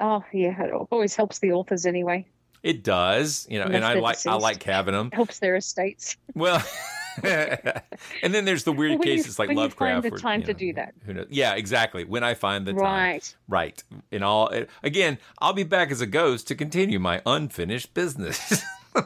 Oh 0.00 0.24
yeah, 0.32 0.60
it 0.62 0.72
always 0.90 1.14
helps 1.14 1.38
the 1.40 1.52
authors 1.52 1.86
anyway. 1.86 2.26
It 2.62 2.82
does, 2.84 3.46
you 3.50 3.58
know, 3.58 3.66
Unless 3.66 3.76
and 3.76 3.84
I 3.84 3.94
like 3.94 4.26
I 4.26 4.34
like 4.34 4.62
having 4.62 4.92
them. 4.92 5.10
Helps 5.14 5.38
their 5.38 5.56
estates. 5.56 6.16
Well, 6.34 6.62
and 7.22 8.34
then 8.34 8.44
there's 8.44 8.64
the 8.64 8.72
weird 8.72 8.98
When 8.98 9.08
you- 9.08 9.16
cases 9.16 9.38
like 9.38 9.48
when 9.48 9.56
you 9.56 9.62
Lovecraft. 9.62 10.02
find 10.02 10.14
the 10.14 10.18
time 10.18 10.42
to 10.42 10.52
know, 10.52 10.58
do 10.58 10.72
that. 10.74 10.94
Who 11.06 11.14
knows? 11.14 11.26
Yeah, 11.30 11.54
exactly. 11.54 12.04
When 12.04 12.22
I 12.22 12.34
find 12.34 12.66
the 12.66 12.74
right. 12.74 12.82
time, 12.82 13.12
Right. 13.48 13.82
right. 13.92 14.04
In 14.10 14.22
all, 14.22 14.50
again, 14.82 15.16
I'll 15.38 15.54
be 15.54 15.62
back 15.64 15.90
as 15.90 16.00
a 16.02 16.06
ghost 16.06 16.48
to 16.48 16.54
continue 16.54 16.98
my 16.98 17.22
unfinished 17.24 17.94
business. 17.94 18.62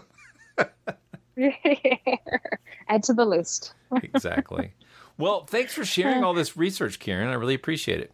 Add 2.89 3.03
to 3.05 3.13
the 3.15 3.25
list. 3.25 3.75
exactly. 4.03 4.73
Well, 5.19 5.45
thanks 5.47 5.73
for 5.75 5.85
sharing 5.85 6.25
all 6.25 6.35
this 6.35 6.57
research, 6.57 6.99
Karen. 6.99 7.29
I 7.29 7.35
really 7.35 7.55
appreciate 7.55 8.01
it. 8.01 8.13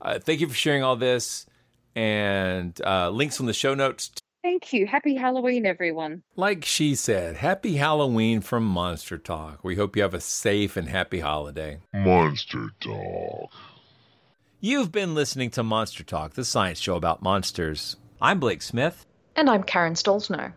Uh, 0.00 0.18
thank 0.18 0.40
you 0.40 0.46
for 0.48 0.54
sharing 0.54 0.82
all 0.82 0.96
this, 0.96 1.46
and 1.94 2.80
uh, 2.84 3.10
links 3.10 3.40
on 3.40 3.46
the 3.46 3.52
show 3.52 3.74
notes. 3.74 4.10
Thank 4.42 4.74
you. 4.74 4.86
Happy 4.86 5.14
Halloween, 5.14 5.64
everyone. 5.64 6.22
Like 6.36 6.66
she 6.66 6.94
said, 6.94 7.36
happy 7.36 7.76
Halloween 7.76 8.42
from 8.42 8.64
Monster 8.64 9.16
Talk. 9.16 9.64
We 9.64 9.76
hope 9.76 9.96
you 9.96 10.02
have 10.02 10.12
a 10.12 10.20
safe 10.20 10.76
and 10.76 10.88
happy 10.88 11.20
holiday. 11.20 11.78
Monster 11.94 12.68
Talk. 12.80 13.50
You've 14.60 14.92
been 14.92 15.14
listening 15.14 15.50
to 15.52 15.62
Monster 15.62 16.04
Talk, 16.04 16.34
the 16.34 16.44
science 16.44 16.78
show 16.78 16.96
about 16.96 17.22
monsters. 17.22 17.96
I'm 18.20 18.38
Blake 18.38 18.62
Smith. 18.62 19.06
And 19.36 19.48
I'm 19.48 19.62
Karen 19.62 19.94
Stollznow. 19.94 20.52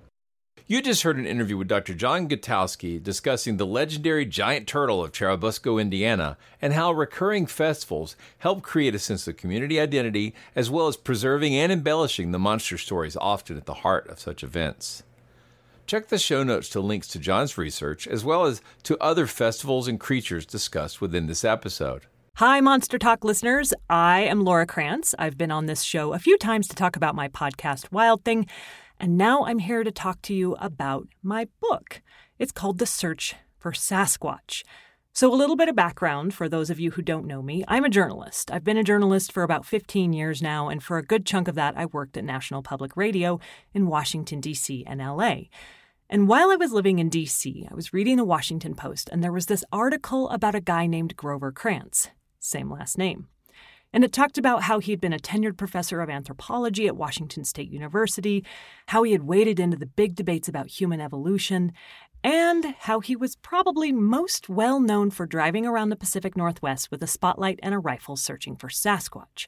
You 0.70 0.82
just 0.82 1.04
heard 1.04 1.16
an 1.16 1.26
interview 1.26 1.56
with 1.56 1.70
Dr. 1.70 1.94
John 1.94 2.28
Gutowski 2.28 3.02
discussing 3.02 3.56
the 3.56 3.66
legendary 3.66 4.26
giant 4.26 4.68
turtle 4.68 5.02
of 5.02 5.14
Churubusco, 5.14 5.80
Indiana, 5.80 6.36
and 6.62 6.74
how 6.74 6.92
recurring 6.92 7.46
festivals 7.46 8.18
help 8.40 8.64
create 8.64 8.94
a 8.94 9.00
sense 9.00 9.30
of 9.30 9.38
community 9.38 9.80
identity 9.80 10.36
as 10.58 10.70
well 10.70 10.88
as 10.88 10.98
preserving 10.98 11.56
and 11.56 11.72
embellishing 11.72 12.32
the 12.32 12.38
monster 12.38 12.78
stories 12.78 13.16
often 13.16 13.56
at 13.56 13.66
the 13.66 13.76
heart 13.76 14.10
of 14.10 14.20
such 14.20 14.44
events. 14.44 15.04
Check 15.86 16.10
the 16.10 16.20
show 16.20 16.44
notes 16.44 16.68
to 16.72 16.82
links 16.82 17.08
to 17.10 17.20
John's 17.20 17.58
research 17.58 18.06
as 18.06 18.26
well 18.26 18.44
as 18.44 18.62
to 18.84 18.98
other 19.02 19.26
festivals 19.26 19.88
and 19.88 19.98
creatures 19.98 20.46
discussed 20.46 21.00
within 21.00 21.28
this 21.28 21.46
episode. 21.46 22.08
Hi, 22.36 22.60
Monster 22.60 23.00
Talk 23.00 23.24
listeners. 23.24 23.74
I 23.90 24.20
am 24.20 24.44
Laura 24.44 24.68
Krantz. 24.68 25.16
I've 25.18 25.38
been 25.38 25.50
on 25.50 25.66
this 25.66 25.82
show 25.82 26.14
a 26.14 26.20
few 26.20 26.38
times 26.38 26.68
to 26.68 26.76
talk 26.76 26.98
about 26.98 27.16
my 27.16 27.30
podcast, 27.30 27.90
Wild 27.92 28.26
Thing, 28.26 28.48
and 29.00 29.18
now 29.18 29.46
I'm 29.46 29.60
here 29.60 29.84
to 29.84 29.92
talk 29.92 30.22
to 30.24 30.34
you 30.34 30.56
about 30.56 31.08
my 31.22 31.48
book. 31.60 32.02
It's 32.40 32.52
called 32.52 32.78
The 32.78 32.86
Search 32.86 33.36
for 33.58 33.72
Sasquatch. 33.72 34.64
So, 35.14 35.34
a 35.34 35.36
little 35.36 35.56
bit 35.56 35.68
of 35.68 35.76
background 35.76 36.36
for 36.36 36.48
those 36.48 36.70
of 36.70 36.80
you 36.80 36.92
who 36.92 37.02
don't 37.02 37.26
know 37.26 37.42
me. 37.42 37.64
I'm 37.68 37.86
a 37.86 37.90
journalist. 37.90 38.52
I've 38.52 38.64
been 38.64 38.78
a 38.78 38.84
journalist 38.84 39.32
for 39.32 39.42
about 39.42 39.66
15 39.66 40.14
years 40.14 40.44
now, 40.44 40.70
and 40.70 40.84
for 40.84 41.00
a 41.00 41.04
good 41.04 41.26
chunk 41.26 41.48
of 41.48 41.56
that, 41.56 41.76
I 41.76 41.88
worked 41.88 42.18
at 42.18 42.24
National 42.24 42.62
Public 42.62 42.96
Radio 42.96 43.40
in 43.74 43.88
Washington, 43.88 44.40
D.C. 44.40 44.84
and 44.86 45.02
L.A. 45.02 45.50
And 46.08 46.28
while 46.28 46.52
I 46.52 46.56
was 46.56 46.72
living 46.72 47.00
in 47.00 47.10
DC, 47.10 47.70
I 47.72 47.74
was 47.74 47.94
reading 47.94 48.18
the 48.18 48.24
Washington 48.24 48.76
Post, 48.76 49.10
and 49.12 49.24
there 49.24 49.32
was 49.32 49.48
this 49.48 49.66
article 49.72 50.30
about 50.30 50.54
a 50.54 50.62
guy 50.62 50.86
named 50.86 51.16
Grover 51.16 51.52
Krantz, 51.52 52.10
same 52.40 52.72
last 52.72 52.98
name. 52.98 53.28
And 53.94 54.04
it 54.04 54.12
talked 54.12 54.38
about 54.38 54.64
how 54.64 54.80
he 54.80 54.92
had 54.92 55.02
been 55.02 55.14
a 55.14 55.20
tenured 55.20 55.58
professor 55.58 56.02
of 56.02 56.10
anthropology 56.10 56.88
at 56.88 56.98
Washington 56.98 57.46
State 57.46 57.72
University, 57.72 58.46
how 58.88 59.04
he 59.04 59.14
had 59.14 59.24
waded 59.24 59.60
into 59.60 59.78
the 59.78 59.86
big 59.86 60.16
debates 60.16 60.48
about 60.48 60.68
human 60.68 61.00
evolution, 61.00 61.72
and 62.24 62.76
how 62.80 63.00
he 63.00 63.16
was 63.16 63.36
probably 63.38 63.92
most 63.92 64.50
well 64.50 64.80
known 64.80 65.10
for 65.10 65.26
driving 65.26 65.66
around 65.66 65.90
the 65.90 65.96
Pacific 65.96 66.36
Northwest 66.36 66.92
with 66.92 67.02
a 67.02 67.08
spotlight 67.08 67.60
and 67.64 67.74
a 67.74 67.80
rifle 67.80 68.18
searching 68.18 68.56
for 68.56 68.68
Sasquatch. 68.68 69.48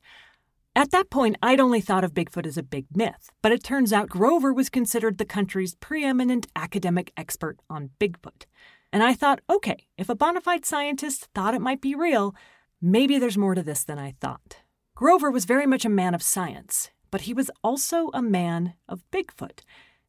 At 0.76 0.92
that 0.92 1.10
point, 1.10 1.36
I'd 1.42 1.60
only 1.60 1.82
thought 1.82 2.04
of 2.04 2.14
Bigfoot 2.14 2.46
as 2.46 2.58
a 2.58 2.64
big 2.64 2.86
myth, 2.96 3.32
but 3.42 3.52
it 3.52 3.64
turns 3.64 3.92
out 3.92 4.08
Grover 4.08 4.54
was 4.54 4.70
considered 4.70 5.18
the 5.18 5.26
country's 5.26 5.76
preeminent 5.76 6.48
academic 6.56 7.12
expert 7.18 7.58
on 7.70 7.90
Bigfoot. 8.00 8.46
And 8.94 9.04
I 9.04 9.14
thought, 9.14 9.42
okay, 9.50 9.88
if 9.98 10.10
a 10.10 10.16
bona 10.16 10.42
fide 10.42 10.66
scientist 10.66 11.28
thought 11.36 11.54
it 11.54 11.62
might 11.62 11.82
be 11.82 11.96
real, 11.96 12.34
maybe 12.82 13.18
there's 13.18 13.38
more 13.38 13.56
to 13.56 13.64
this 13.64 13.84
than 13.84 14.00
I 14.00 14.16
thought. 14.20 14.58
Grover 14.96 15.32
was 15.32 15.46
very 15.46 15.66
much 15.66 15.86
a 15.86 15.90
man 15.90 16.14
of 16.14 16.22
science, 16.22 16.90
but 17.12 17.22
he 17.22 17.34
was 17.34 17.50
also 17.64 18.10
a 18.14 18.22
man 18.22 18.74
of 18.88 19.04
Bigfoot. 19.12 19.62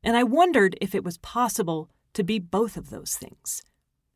And 0.02 0.16
I 0.16 0.24
wondered 0.24 0.76
if 0.80 0.94
it 0.94 1.04
was 1.04 1.18
possible 1.18 1.90
to 2.14 2.24
be 2.24 2.38
both 2.38 2.76
of 2.76 2.90
those 2.90 3.14
things. 3.14 3.62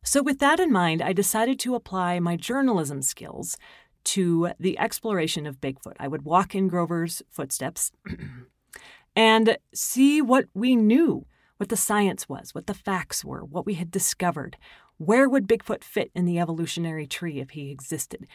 So, 0.02 0.22
with 0.22 0.38
that 0.40 0.60
in 0.60 0.70
mind, 0.70 1.00
I 1.00 1.12
decided 1.12 1.58
to 1.60 1.74
apply 1.74 2.20
my 2.20 2.36
journalism 2.36 3.02
skills 3.02 3.56
to 4.04 4.50
the 4.60 4.78
exploration 4.78 5.46
of 5.46 5.60
Bigfoot. 5.60 5.96
I 5.98 6.08
would 6.08 6.22
walk 6.22 6.54
in 6.54 6.68
Grover's 6.68 7.22
footsteps 7.30 7.90
and 9.16 9.56
see 9.72 10.20
what 10.20 10.46
we 10.54 10.76
knew, 10.76 11.26
what 11.56 11.70
the 11.70 11.76
science 11.76 12.28
was, 12.28 12.54
what 12.54 12.66
the 12.66 12.74
facts 12.74 13.24
were, 13.24 13.44
what 13.44 13.64
we 13.64 13.74
had 13.74 13.90
discovered. 13.90 14.56
Where 14.98 15.28
would 15.28 15.48
Bigfoot 15.48 15.82
fit 15.82 16.12
in 16.14 16.24
the 16.24 16.38
evolutionary 16.38 17.08
tree 17.08 17.40
if 17.40 17.50
he 17.50 17.72
existed? 17.72 18.28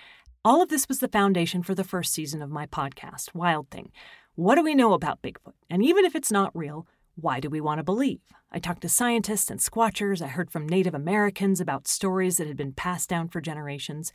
All 0.44 0.62
of 0.62 0.68
this 0.68 0.90
was 0.90 1.00
the 1.00 1.08
foundation 1.08 1.64
for 1.64 1.74
the 1.74 1.86
first 1.86 2.12
season 2.12 2.42
of 2.42 2.50
my 2.50 2.66
podcast, 2.66 3.34
Wild 3.34 3.70
Thing. 3.70 3.92
What 4.36 4.56
do 4.56 4.64
we 4.64 4.76
know 4.76 4.92
about 4.92 5.22
Bigfoot? 5.22 5.54
And 5.70 5.82
even 5.82 6.04
if 6.04 6.16
it's 6.16 6.34
not 6.34 6.52
real, 6.54 6.86
why 7.16 7.40
do 7.40 7.50
we 7.50 7.62
want 7.62 7.80
to 7.80 7.84
believe? 7.84 8.20
I 8.52 8.60
talked 8.60 8.82
to 8.82 8.90
scientists 8.90 9.50
and 9.50 9.62
squatchers. 9.62 10.22
I 10.22 10.28
heard 10.28 10.52
from 10.52 10.68
Native 10.68 10.94
Americans 10.94 11.62
about 11.62 11.88
stories 11.88 12.36
that 12.38 12.48
had 12.48 12.58
been 12.58 12.74
passed 12.74 13.08
down 13.08 13.30
for 13.30 13.40
generations. 13.40 14.12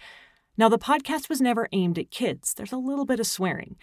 Now, 0.58 0.68
the 0.68 0.78
podcast 0.78 1.30
was 1.30 1.40
never 1.40 1.66
aimed 1.72 1.98
at 1.98 2.10
kids, 2.10 2.52
there's 2.52 2.72
a 2.72 2.76
little 2.76 3.06
bit 3.06 3.20
of 3.20 3.26
swearing. 3.26 3.76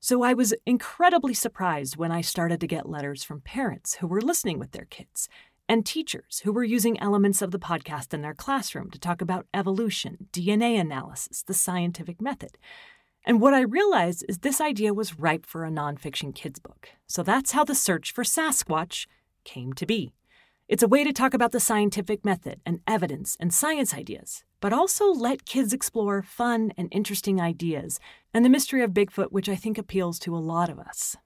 So 0.00 0.22
I 0.22 0.32
was 0.32 0.54
incredibly 0.64 1.34
surprised 1.34 1.96
when 1.96 2.12
I 2.12 2.22
started 2.22 2.60
to 2.60 2.66
get 2.66 2.88
letters 2.88 3.24
from 3.24 3.42
parents 3.42 3.96
who 3.96 4.06
were 4.06 4.22
listening 4.22 4.58
with 4.58 4.72
their 4.72 4.86
kids 4.86 5.28
and 5.68 5.84
teachers 5.84 6.40
who 6.44 6.52
were 6.52 6.64
using 6.64 7.00
elements 7.00 7.42
of 7.42 7.50
the 7.50 7.58
podcast 7.58 8.14
in 8.14 8.22
their 8.22 8.34
classroom 8.34 8.90
to 8.90 8.98
talk 8.98 9.20
about 9.20 9.46
evolution, 9.52 10.28
DNA 10.32 10.80
analysis, 10.80 11.42
the 11.42 11.54
scientific 11.54 12.20
method. 12.20 12.58
And 13.24 13.40
what 13.40 13.54
I 13.54 13.60
realized 13.60 14.24
is 14.28 14.38
this 14.38 14.60
idea 14.60 14.94
was 14.94 15.18
ripe 15.18 15.44
for 15.44 15.64
a 15.64 15.70
nonfiction 15.70 16.34
kids 16.34 16.60
book. 16.60 16.90
So 17.06 17.22
that's 17.22 17.52
how 17.52 17.64
the 17.64 17.74
search 17.74 18.12
for 18.12 18.22
Sasquatch 18.22 19.06
came 19.44 19.72
to 19.74 19.86
be. 19.86 20.12
It's 20.68 20.82
a 20.82 20.88
way 20.88 21.04
to 21.04 21.12
talk 21.12 21.34
about 21.34 21.52
the 21.52 21.60
scientific 21.60 22.24
method 22.24 22.60
and 22.64 22.80
evidence 22.86 23.36
and 23.38 23.54
science 23.54 23.94
ideas, 23.94 24.44
but 24.60 24.72
also 24.72 25.12
let 25.12 25.44
kids 25.44 25.72
explore 25.72 26.22
fun 26.22 26.72
and 26.76 26.88
interesting 26.90 27.40
ideas 27.40 28.00
and 28.34 28.44
the 28.44 28.48
mystery 28.50 28.82
of 28.82 28.90
Bigfoot, 28.90 29.32
which 29.32 29.48
I 29.48 29.56
think 29.56 29.78
appeals 29.78 30.18
to 30.20 30.36
a 30.36 30.38
lot 30.38 30.68
of 30.68 30.78
us. 30.78 31.16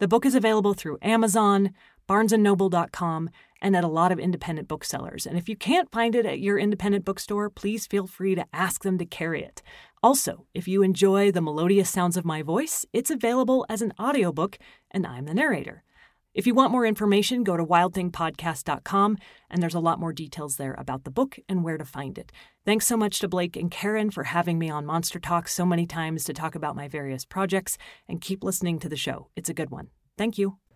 The 0.00 0.08
book 0.08 0.24
is 0.24 0.34
available 0.34 0.74
through 0.74 0.98
Amazon, 1.02 1.72
barnesandnoble.com, 2.08 3.30
and 3.60 3.76
at 3.76 3.84
a 3.84 3.88
lot 3.88 4.12
of 4.12 4.18
independent 4.18 4.68
booksellers. 4.68 5.26
And 5.26 5.36
if 5.36 5.48
you 5.48 5.56
can't 5.56 5.90
find 5.90 6.14
it 6.14 6.26
at 6.26 6.40
your 6.40 6.58
independent 6.58 7.04
bookstore, 7.04 7.50
please 7.50 7.86
feel 7.86 8.06
free 8.06 8.34
to 8.34 8.46
ask 8.52 8.82
them 8.82 8.98
to 8.98 9.04
carry 9.04 9.42
it. 9.42 9.62
Also, 10.02 10.46
if 10.54 10.66
you 10.66 10.82
enjoy 10.82 11.30
the 11.30 11.42
melodious 11.42 11.90
sounds 11.90 12.16
of 12.16 12.24
my 12.24 12.42
voice, 12.42 12.86
it's 12.92 13.10
available 13.10 13.66
as 13.68 13.82
an 13.82 13.92
audiobook, 14.00 14.58
and 14.90 15.06
I'm 15.06 15.26
the 15.26 15.34
narrator. 15.34 15.84
If 16.32 16.46
you 16.46 16.54
want 16.54 16.70
more 16.70 16.86
information, 16.86 17.42
go 17.42 17.56
to 17.56 17.66
wildthingpodcast.com, 17.66 19.18
and 19.50 19.62
there's 19.62 19.74
a 19.74 19.80
lot 19.80 19.98
more 19.98 20.12
details 20.12 20.56
there 20.56 20.74
about 20.78 21.02
the 21.02 21.10
book 21.10 21.38
and 21.48 21.64
where 21.64 21.76
to 21.76 21.84
find 21.84 22.16
it. 22.18 22.30
Thanks 22.64 22.86
so 22.86 22.96
much 22.96 23.18
to 23.18 23.28
Blake 23.28 23.56
and 23.56 23.70
Karen 23.70 24.10
for 24.10 24.24
having 24.24 24.56
me 24.58 24.70
on 24.70 24.86
Monster 24.86 25.18
Talk 25.18 25.48
so 25.48 25.66
many 25.66 25.86
times 25.86 26.22
to 26.24 26.32
talk 26.32 26.54
about 26.54 26.76
my 26.76 26.86
various 26.86 27.24
projects, 27.24 27.76
and 28.08 28.20
keep 28.20 28.44
listening 28.44 28.78
to 28.78 28.88
the 28.88 28.96
show. 28.96 29.28
It's 29.34 29.50
a 29.50 29.54
good 29.54 29.70
one. 29.70 29.88
Thank 30.16 30.38
you. 30.38 30.69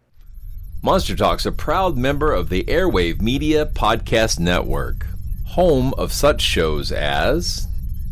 Monster 0.84 1.16
Talk's 1.16 1.46
a 1.46 1.50
proud 1.50 1.96
member 1.96 2.30
of 2.30 2.50
the 2.50 2.62
Airwave 2.64 3.22
Media 3.22 3.64
Podcast 3.64 4.38
Network, 4.38 5.06
home 5.46 5.94
of 5.96 6.12
such 6.12 6.42
shows 6.42 6.92
as 6.92 7.66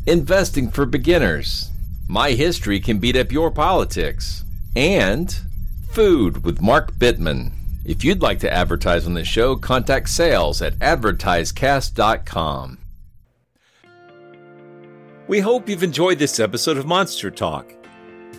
Investing 0.06 0.70
for 0.70 0.86
Beginners, 0.86 1.68
My 2.08 2.30
History 2.30 2.80
Can 2.80 2.98
Beat 2.98 3.14
Up 3.14 3.30
Your 3.30 3.50
Politics, 3.50 4.44
and 4.74 5.38
Food 5.90 6.46
with 6.46 6.62
Mark 6.62 6.94
Bittman. 6.94 7.52
If 7.84 8.04
you'd 8.04 8.22
like 8.22 8.38
to 8.38 8.50
advertise 8.50 9.06
on 9.06 9.12
this 9.12 9.28
show, 9.28 9.54
contact 9.54 10.08
sales 10.08 10.62
at 10.62 10.72
advertisecast.com. 10.76 12.78
We 15.28 15.40
hope 15.40 15.68
you've 15.68 15.82
enjoyed 15.82 16.18
this 16.18 16.40
episode 16.40 16.78
of 16.78 16.86
Monster 16.86 17.30
Talk. 17.30 17.81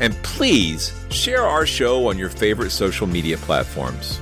And 0.00 0.14
please 0.22 0.92
share 1.10 1.42
our 1.42 1.66
show 1.66 2.08
on 2.08 2.18
your 2.18 2.30
favorite 2.30 2.70
social 2.70 3.06
media 3.06 3.36
platforms. 3.36 4.20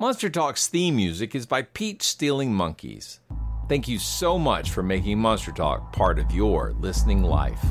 Monster 0.00 0.30
Talk's 0.30 0.68
theme 0.68 0.96
music 0.96 1.34
is 1.34 1.44
by 1.44 1.62
Peach 1.62 2.02
Stealing 2.02 2.54
Monkeys. 2.54 3.20
Thank 3.68 3.88
you 3.88 3.98
so 3.98 4.38
much 4.38 4.70
for 4.70 4.82
making 4.82 5.18
Monster 5.18 5.52
Talk 5.52 5.92
part 5.92 6.18
of 6.18 6.30
your 6.30 6.72
listening 6.78 7.22
life. 7.22 7.64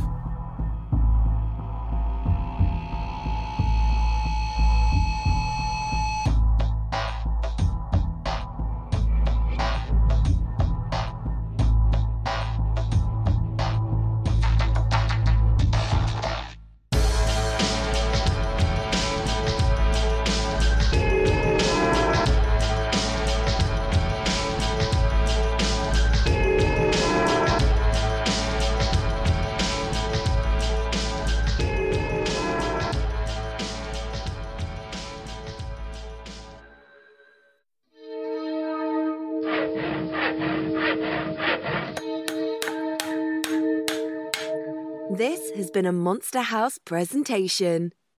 Has 45.67 45.71
been 45.71 45.85
a 45.85 45.91
Monster 45.91 46.43
House 46.43 46.77
presentation. 46.77 47.91